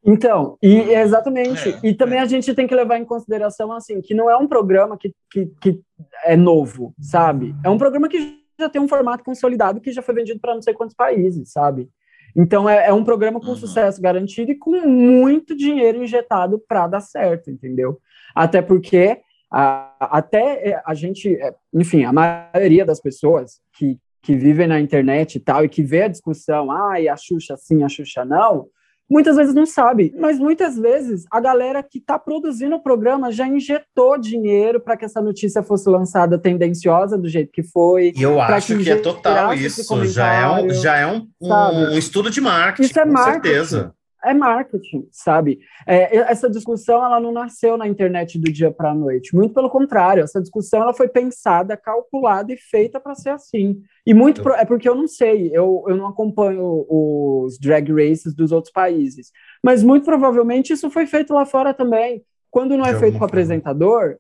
[0.03, 1.69] Então, e exatamente.
[1.69, 4.49] É, e também a gente tem que levar em consideração assim que não é um
[4.49, 5.81] programa que, que, que
[6.25, 7.55] é novo, sabe?
[7.63, 10.63] É um programa que já tem um formato consolidado que já foi vendido para não
[10.63, 11.91] sei quantos países, sabe?
[12.35, 13.57] Então é, é um programa com Uhum.
[13.57, 18.01] sucesso garantido e com muito dinheiro injetado para dar certo, entendeu?
[18.35, 19.21] Até porque
[19.51, 24.81] a, até é, a gente, é, enfim, a maioria das pessoas que, que vivem na
[24.81, 28.25] internet e tal e que vê a discussão, ah, e a Xuxa sim, a Xuxa
[28.25, 28.67] não,
[29.11, 33.47] muitas vezes não sabe, mas muitas vezes a galera que está produzindo o programa já
[33.47, 38.13] injetou dinheiro para que essa notícia fosse lançada tendenciosa do jeito que foi.
[38.15, 40.05] E eu acho que que é total isso.
[40.07, 43.43] Já é um, já é um, um, um estudo de marketing, Isso é com marketing.
[43.43, 43.95] certeza.
[44.25, 45.61] É marketing, sabe?
[45.87, 49.35] É, essa discussão ela não nasceu na internet do dia para a noite.
[49.35, 53.81] Muito pelo contrário, essa discussão ela foi pensada, calculada e feita para ser assim.
[54.05, 58.35] E muito pro- é porque eu não sei, eu, eu não acompanho os drag races
[58.35, 59.31] dos outros países,
[59.63, 62.23] mas muito provavelmente isso foi feito lá fora também.
[62.51, 64.17] Quando não é feito com o apresentador,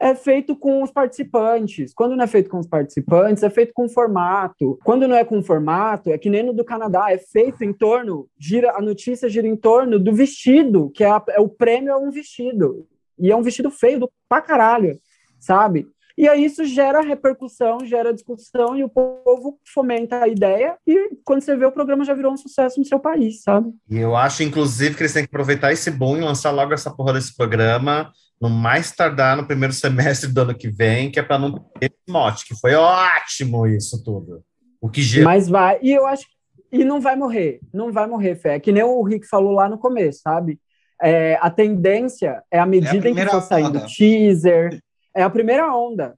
[0.00, 1.94] é feito com os participantes.
[1.94, 4.78] Quando não é feito com os participantes, é feito com formato.
[4.84, 8.28] Quando não é com formato, é que nem no do Canadá, é feito em torno,
[8.38, 11.96] gira a notícia gira em torno do vestido, que é, a- é o prêmio é
[11.96, 12.86] um vestido.
[13.18, 14.98] E é um vestido feio do pra caralho,
[15.38, 15.86] sabe?
[16.16, 21.42] E aí isso gera repercussão, gera discussão, e o povo fomenta a ideia, e quando
[21.42, 23.72] você vê, o programa já virou um sucesso no seu país, sabe?
[23.90, 26.94] E eu acho, inclusive, que eles têm que aproveitar esse boom e lançar logo essa
[26.94, 31.22] porra desse programa, no mais tardar no primeiro semestre do ano que vem, que é
[31.22, 34.42] para não ter esse mote, que foi ótimo isso tudo.
[34.80, 35.78] O que gera Mas vai.
[35.82, 36.26] E eu acho,
[36.70, 38.54] e não vai morrer, não vai morrer, Fé.
[38.54, 40.60] É que nem o Rick falou lá no começo, sabe?
[41.02, 43.86] É, a tendência é à medida é em que for saindo onda.
[43.86, 44.80] teaser,
[45.14, 46.14] é a primeira onda.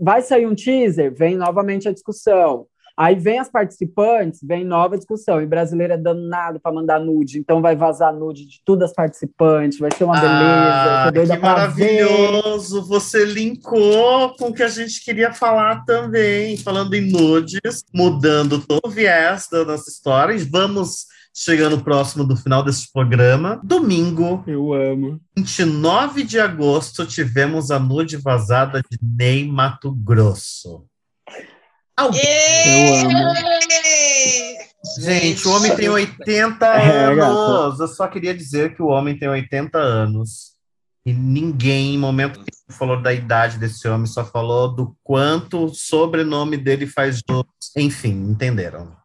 [0.00, 2.66] Vai sair um teaser, vem novamente a discussão.
[2.96, 5.40] Aí vem as participantes, vem nova discussão.
[5.40, 9.78] E brasileiro é danado para mandar nude, então vai vazar nude de todas as participantes,
[9.78, 11.36] vai ser uma ah, beleza.
[11.36, 12.82] que maravilhoso!
[12.82, 12.88] Ver.
[12.88, 18.80] Você linkou com o que a gente queria falar também, falando em nudes, mudando todo
[18.84, 20.36] o viés da nossa história.
[20.50, 21.06] Vamos
[21.40, 23.60] chegando próximo do final desse programa.
[23.62, 24.42] Domingo.
[24.44, 25.20] Eu amo.
[25.36, 30.84] 29 de agosto, tivemos a nude vazada de Ney Mato Grosso.
[31.96, 33.34] Eu amo.
[34.98, 37.78] Gente, o homem tem 80 é, anos.
[37.78, 40.54] Eu só queria dizer que o homem tem 80 anos.
[41.06, 45.74] E ninguém, em momento nenhum, falou da idade desse homem, só falou do quanto o
[45.74, 47.44] sobrenome dele faz jus.
[47.76, 48.96] Enfim, entenderam.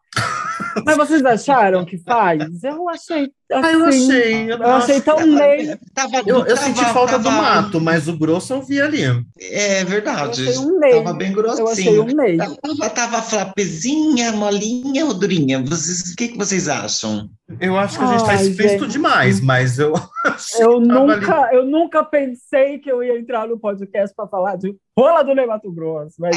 [0.85, 2.63] Mas vocês acharam que faz?
[2.63, 3.31] Eu achei.
[3.51, 4.51] Assim, ah, eu assim, achei.
[4.51, 5.77] Eu, eu achei tão lei.
[6.25, 7.23] Eu, eu senti falta tava...
[7.23, 9.03] do mato, mas o grosso eu vi ali.
[9.39, 10.45] É verdade.
[10.47, 11.67] Eu um tava bem grossinho.
[11.67, 12.37] Eu achei um lei.
[12.37, 15.61] Tava, tava flapezinha, molinha ou durinha?
[15.61, 17.29] Vocês, o que, que vocês acham?
[17.59, 19.93] Eu acho que a gente Ai, tá explícito demais, mas eu.
[20.57, 21.57] Eu nunca, ali.
[21.57, 25.45] eu nunca pensei que eu ia entrar no podcast para falar de rola do Ney
[25.45, 26.35] Mato Grosso, mas.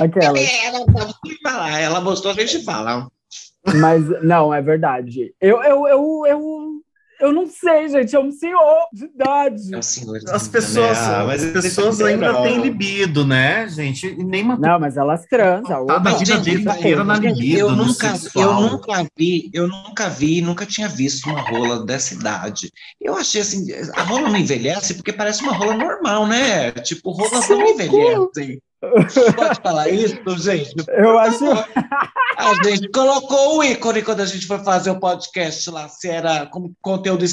[0.00, 0.38] Aquela.
[0.38, 0.86] Ela,
[1.42, 3.08] falar, ela mostrou, a gente fala.
[3.74, 5.34] Mas não, é verdade.
[5.40, 6.80] Eu, eu, eu, eu,
[7.20, 9.74] eu não sei, gente, é um senhor de idade.
[9.74, 11.14] É um senhor de As pessoas, né?
[11.14, 14.06] ah, mas as pessoas ainda têm libido, né, gente?
[14.06, 14.56] E nem uma...
[14.56, 15.86] Não, mas elas transam.
[15.88, 20.66] A vida dele inteira na libido, eu nunca, eu nunca vi, eu nunca vi, nunca
[20.66, 22.70] tinha visto uma rola dessa idade.
[23.00, 26.70] Eu achei assim, a rola não envelhece porque parece uma rola normal, né?
[26.72, 28.60] Tipo, rolas não envelhecem.
[28.80, 30.74] Pode falar isso, gente?
[30.88, 31.44] Eu acho.
[32.36, 36.46] A gente colocou o ícone quando a gente foi fazer o podcast lá, se era
[36.46, 37.24] com conteúdo,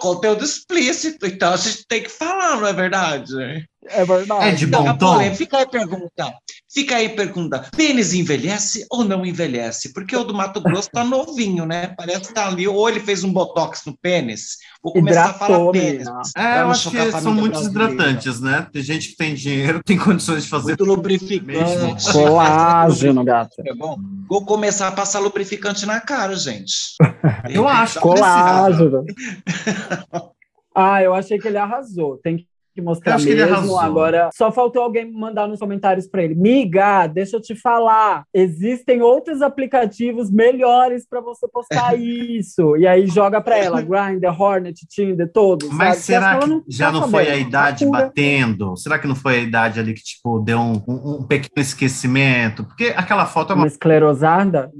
[0.00, 3.66] conteúdo explícito, então a gente tem que falar, não é verdade?
[3.86, 4.48] É verdade.
[4.48, 5.34] É de bom então, tom.
[5.34, 6.34] Fica aí a pergunta.
[6.72, 7.66] Fica aí a pergunta.
[7.76, 9.92] Pênis envelhece ou não envelhece?
[9.92, 11.88] Porque o do Mato Grosso tá novinho, né?
[11.96, 14.58] Parece que tá ali, ou ele fez um botox no pênis.
[14.82, 16.08] Vou começar Hidratou, a falar pênis.
[16.36, 18.66] É, eu acho que são muito hidratantes, né?
[18.72, 20.68] Tem gente que tem dinheiro, tem condições de fazer.
[20.68, 22.12] Muito lubrificante.
[22.12, 23.62] Colágeno, gata.
[23.66, 23.98] É bom.
[24.28, 26.96] Vou começar a passar lubrificante na cara, gente.
[27.50, 28.00] eu acho.
[28.00, 29.04] Colágeno.
[30.74, 32.18] ah, eu achei que ele arrasou.
[32.22, 33.78] Tem que que mostrar mesmo.
[33.78, 36.34] Agora, só faltou alguém mandar nos comentários para ele.
[36.34, 38.24] Miga, deixa eu te falar.
[38.32, 42.76] Existem outros aplicativos melhores para você postar isso.
[42.76, 43.82] E aí joga para ela.
[43.82, 45.68] Grindr, Hornet, Tinder, todos.
[45.70, 46.04] Mas sabe?
[46.04, 48.76] será que, que já tá não foi a idade batendo?
[48.76, 52.64] Será que não foi a idade ali que, tipo, deu um, um, um pequeno esquecimento?
[52.64, 53.62] Porque aquela foto é uma...
[53.62, 54.70] uma esclerosada?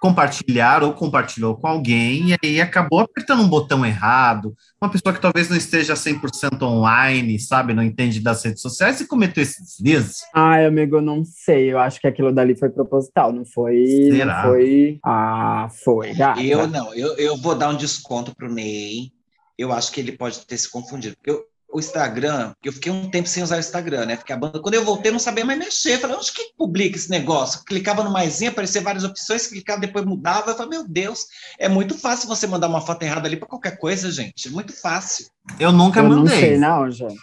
[0.00, 4.54] Compartilhar ou compartilhou com alguém e aí acabou apertando um botão errado.
[4.80, 7.74] Uma pessoa que talvez não esteja 100% online online, sabe?
[7.74, 10.22] Não entende das redes sociais e cometeu esses deslizes?
[10.34, 11.72] Ai, amigo, eu não sei.
[11.72, 13.84] Eu acho que aquilo dali foi proposital, não foi.
[14.10, 14.42] Será?
[14.42, 14.98] Não foi.
[15.04, 16.14] Ah, foi.
[16.14, 16.42] Gata.
[16.42, 19.12] Eu não, eu, eu vou dar um desconto pro Ney.
[19.58, 21.16] Eu acho que ele pode ter se confundido.
[21.16, 24.16] Porque eu, o Instagram, porque eu fiquei um tempo sem usar o Instagram, né?
[24.16, 24.60] Fiquei a banda.
[24.60, 25.98] Quando eu voltei, eu não sabia mais mexer.
[25.98, 27.64] falei, onde que publica esse negócio?
[27.64, 30.50] Clicava no maisinho, aparecia várias opções, clicava, depois mudava.
[30.50, 31.26] Eu falei, meu Deus,
[31.58, 34.48] é muito fácil você mandar uma foto errada ali para qualquer coisa, gente.
[34.48, 35.26] É muito fácil.
[35.58, 36.34] Eu nunca eu mandei.
[36.34, 37.20] Não sei, não, gente.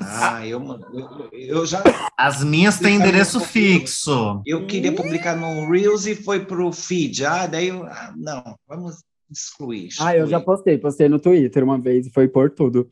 [0.00, 0.62] Ah, eu,
[0.92, 1.82] eu, eu já.
[2.16, 4.40] As minhas têm endereço fixo.
[4.46, 7.24] Eu queria publicar no Reels e foi pro feed.
[7.24, 7.84] Ah, daí eu.
[7.84, 8.96] Ah, não, vamos
[9.30, 12.88] excluir, Ah, eu já postei, postei no Twitter uma vez e foi por tudo.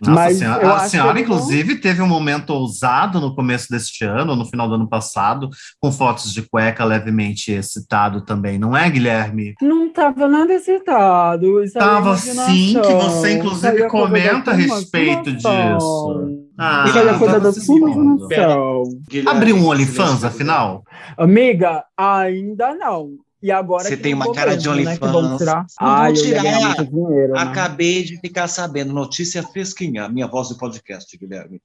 [0.00, 1.80] Nossa Mas senhora, a senhora, inclusive, não...
[1.80, 6.32] teve um momento ousado no começo deste ano, no final do ano passado, com fotos
[6.32, 9.54] de cueca levemente excitado também, não é, Guilherme?
[9.60, 11.62] Não estava nada excitado.
[11.62, 16.46] Estava sim, que você inclusive comenta a respeito disso.
[16.62, 18.82] Ah, isso aí é coisa da sua imaginação.
[19.26, 20.84] Abriu um OnlyFans, afinal?
[21.16, 23.14] Amiga, ainda não.
[23.42, 25.40] E agora você tem uma cara de OnlyFans.
[25.40, 26.84] Né, ah, tirar.
[26.84, 27.40] Dinheiro, né?
[27.40, 31.60] Acabei de ficar sabendo, notícia fresquinha, minha voz do podcast, Guilherme.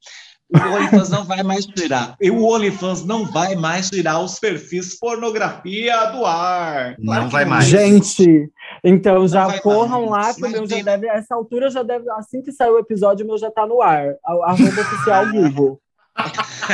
[0.54, 2.16] O OnlyFans não vai mais tirar.
[2.22, 6.96] E o OnlyFans não vai mais tirar os perfis pornografia do ar.
[6.96, 7.66] Claro não vai mais.
[7.66, 8.50] Gente,
[8.84, 12.52] então já corram lá, que o meu já deve, essa altura já deve, assim que
[12.52, 14.16] sair o episódio, o meu já tá no ar.
[14.24, 15.82] Arroba oficial Google.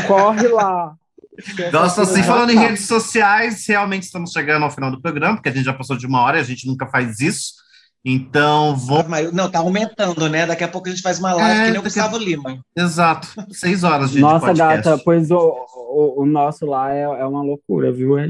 [0.06, 0.96] Corre lá.
[1.72, 5.52] Nossa, assim, falando em redes sociais, realmente estamos chegando ao final do programa, porque a
[5.52, 7.54] gente já passou de uma hora e a gente nunca faz isso.
[8.04, 9.06] Então, vou.
[9.32, 10.46] Não, tá aumentando, né?
[10.46, 12.60] Daqui a pouco a gente faz uma live é, que nem o Gustavo Lima.
[12.76, 13.28] Exato.
[13.52, 14.90] Seis horas de Nossa, podcast.
[14.90, 18.18] gata, pois o, o, o, nosso lá é, é uma loucura, viu?
[18.18, 18.28] É...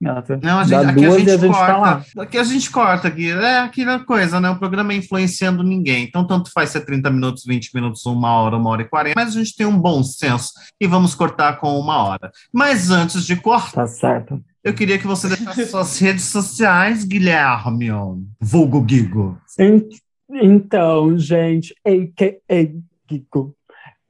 [0.00, 0.16] Não,
[0.60, 2.06] a gente, aqui a gente, a gente corta.
[2.14, 3.30] Tá aqui a gente corta aqui.
[3.30, 4.48] É aquela coisa, né?
[4.48, 6.04] O programa é influenciando ninguém.
[6.04, 9.28] Então, tanto faz ser 30 minutos, 20 minutos, uma hora, uma hora e 40, mas
[9.28, 12.32] a gente tem um bom senso e vamos cortar com uma hora.
[12.50, 13.72] Mas antes de cortar.
[13.72, 14.42] Tá certo.
[14.64, 17.88] Eu queria que você deixasse suas redes sociais, Guilherme,
[18.40, 19.38] vulgo Gigo.
[20.30, 22.68] Então, gente, a.k.a.
[23.10, 23.54] Gigo.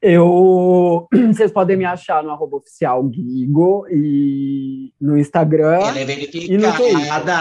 [0.02, 5.80] Eu, vocês podem me achar no arroba oficial Gigo e no Instagram.
[5.80, 7.36] Ela é verificada.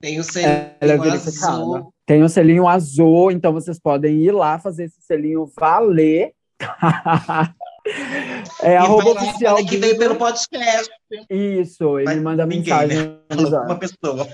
[0.00, 1.94] Tem o selinho é azul.
[2.04, 6.32] Tem o selinho azul, então vocês podem ir lá fazer esse selinho valer.
[8.62, 10.90] é e arroba oficial que veio pelo podcast.
[11.30, 12.98] Isso, ele Mas manda ninguém, mensagem.
[12.98, 13.18] Né?
[13.30, 14.28] Uma pessoa.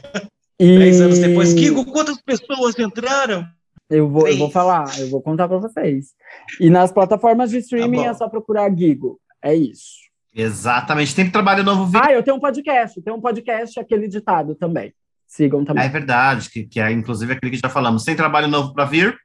[0.58, 0.74] E...
[0.74, 3.46] Três anos depois, Gigo, quantas pessoas entraram?
[3.90, 6.14] Eu vou, eu vou falar, eu vou contar para vocês.
[6.60, 9.20] E nas plataformas de streaming tá é só procurar Gigo.
[9.42, 9.98] É isso.
[10.32, 11.14] Exatamente.
[11.14, 11.90] Tem trabalho novo.
[11.98, 13.02] Ah, eu tenho um podcast.
[13.02, 14.94] Tem um podcast, aquele ditado também.
[15.26, 15.84] Sigam também.
[15.84, 18.04] É verdade, que, que é inclusive aquele que já falamos.
[18.04, 19.16] Tem trabalho novo para vir?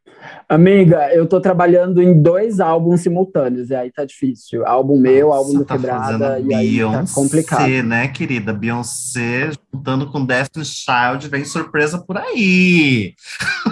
[0.48, 4.66] Amiga, eu tô trabalhando em dois álbuns simultâneos, e aí tá difícil.
[4.66, 7.66] Álbum meu, Nossa, álbum do tá Quebrada, e aí tá complicado.
[7.66, 8.54] Beyoncé, né, querida?
[8.54, 13.14] Beyoncé juntando com Destiny Child, vem surpresa por aí.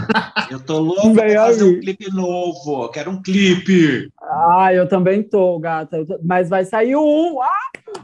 [0.50, 4.12] Eu tô louco pra fazer um clipe novo, quero um clipe.
[4.22, 6.06] Ah, eu também tô, gata.
[6.24, 7.42] Mas vai sair um.
[7.42, 8.04] Ah!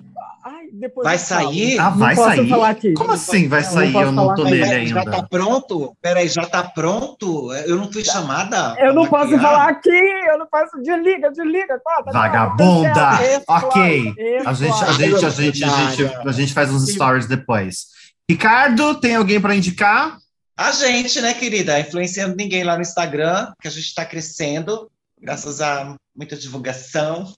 [0.51, 1.79] Ai, depois vai sair?
[1.79, 2.93] Ah, vai sair?
[2.95, 3.93] Como assim vai sair?
[3.93, 5.03] Eu não tô nele ainda.
[5.03, 5.95] Já tá pronto?
[6.01, 7.53] Peraí, já tá pronto?
[7.53, 8.75] Eu não fui chamada?
[8.79, 10.81] Eu não posso falar aqui, eu não posso.
[10.81, 11.79] Desliga, desliga.
[11.79, 13.19] Tá, tá, Vagabunda!
[13.47, 14.15] ok.
[14.43, 17.85] A gente, a, gente, a, gente, a, gente, a gente faz uns stories depois.
[18.27, 20.17] Ricardo, tem alguém para indicar?
[20.57, 21.79] A gente, né, querida?
[21.79, 24.89] Influenciando ninguém lá no Instagram, que a gente está crescendo
[25.19, 27.33] graças a muita divulgação.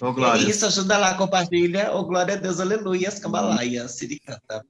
[0.00, 0.42] Glória.
[0.42, 1.92] É isso, ajuda lá, compartilha.
[1.92, 4.64] Ô, glória a Deus, aleluia, Cambalaia, Siricanta.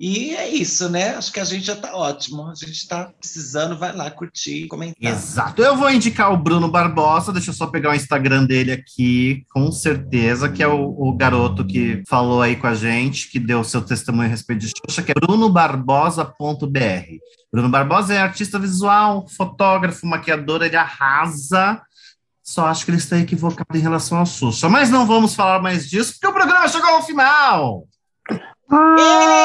[0.00, 1.16] E é isso, né?
[1.16, 2.48] Acho que a gente já está ótimo.
[2.48, 5.12] A gente está precisando, vai lá curtir, comentar.
[5.12, 5.60] Exato.
[5.60, 9.72] Eu vou indicar o Bruno Barbosa, deixa eu só pegar o Instagram dele aqui, com
[9.72, 13.82] certeza, que é o, o garoto que falou aí com a gente, que deu seu
[13.82, 16.28] testemunho a respeito de Xuxa, que é brunobarbosa.br.
[17.50, 21.82] Bruno Barbosa é artista visual, fotógrafo, maquiador, ele arrasa.
[22.42, 24.68] Só acho que ele está equivocado em relação ao Xuxa.
[24.68, 27.86] Mas não vamos falar mais disso, porque o programa chegou ao final.
[28.70, 29.44] Ah!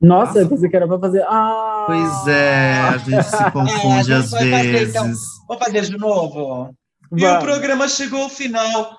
[0.00, 1.22] Nossa, eu pensei que era para fazer.
[1.28, 1.84] Ah!
[1.86, 4.30] Pois é, a gente se confunde é, às vezes.
[4.30, 5.12] Fazer, então.
[5.48, 6.74] Vou fazer de novo.
[7.10, 7.20] Vai.
[7.20, 8.98] E o programa chegou ao final.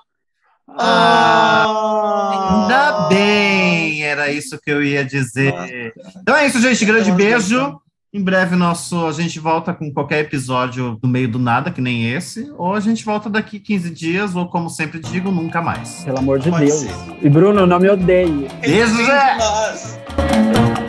[0.68, 5.52] Ah, ainda bem, era isso que eu ia dizer.
[5.52, 6.18] Nossa.
[6.20, 6.84] Então é isso, gente.
[6.84, 7.80] Grande beijo.
[8.12, 12.10] Em breve nosso, a gente volta com qualquer episódio no meio do nada, que nem
[12.10, 16.04] esse, ou a gente volta daqui 15 dias, ou como sempre digo, nunca mais.
[16.04, 16.80] Pelo amor de Pode Deus.
[16.80, 16.94] Ser.
[17.20, 18.48] E Bruno, não me odeie.
[18.62, 20.87] Beijo, Zé!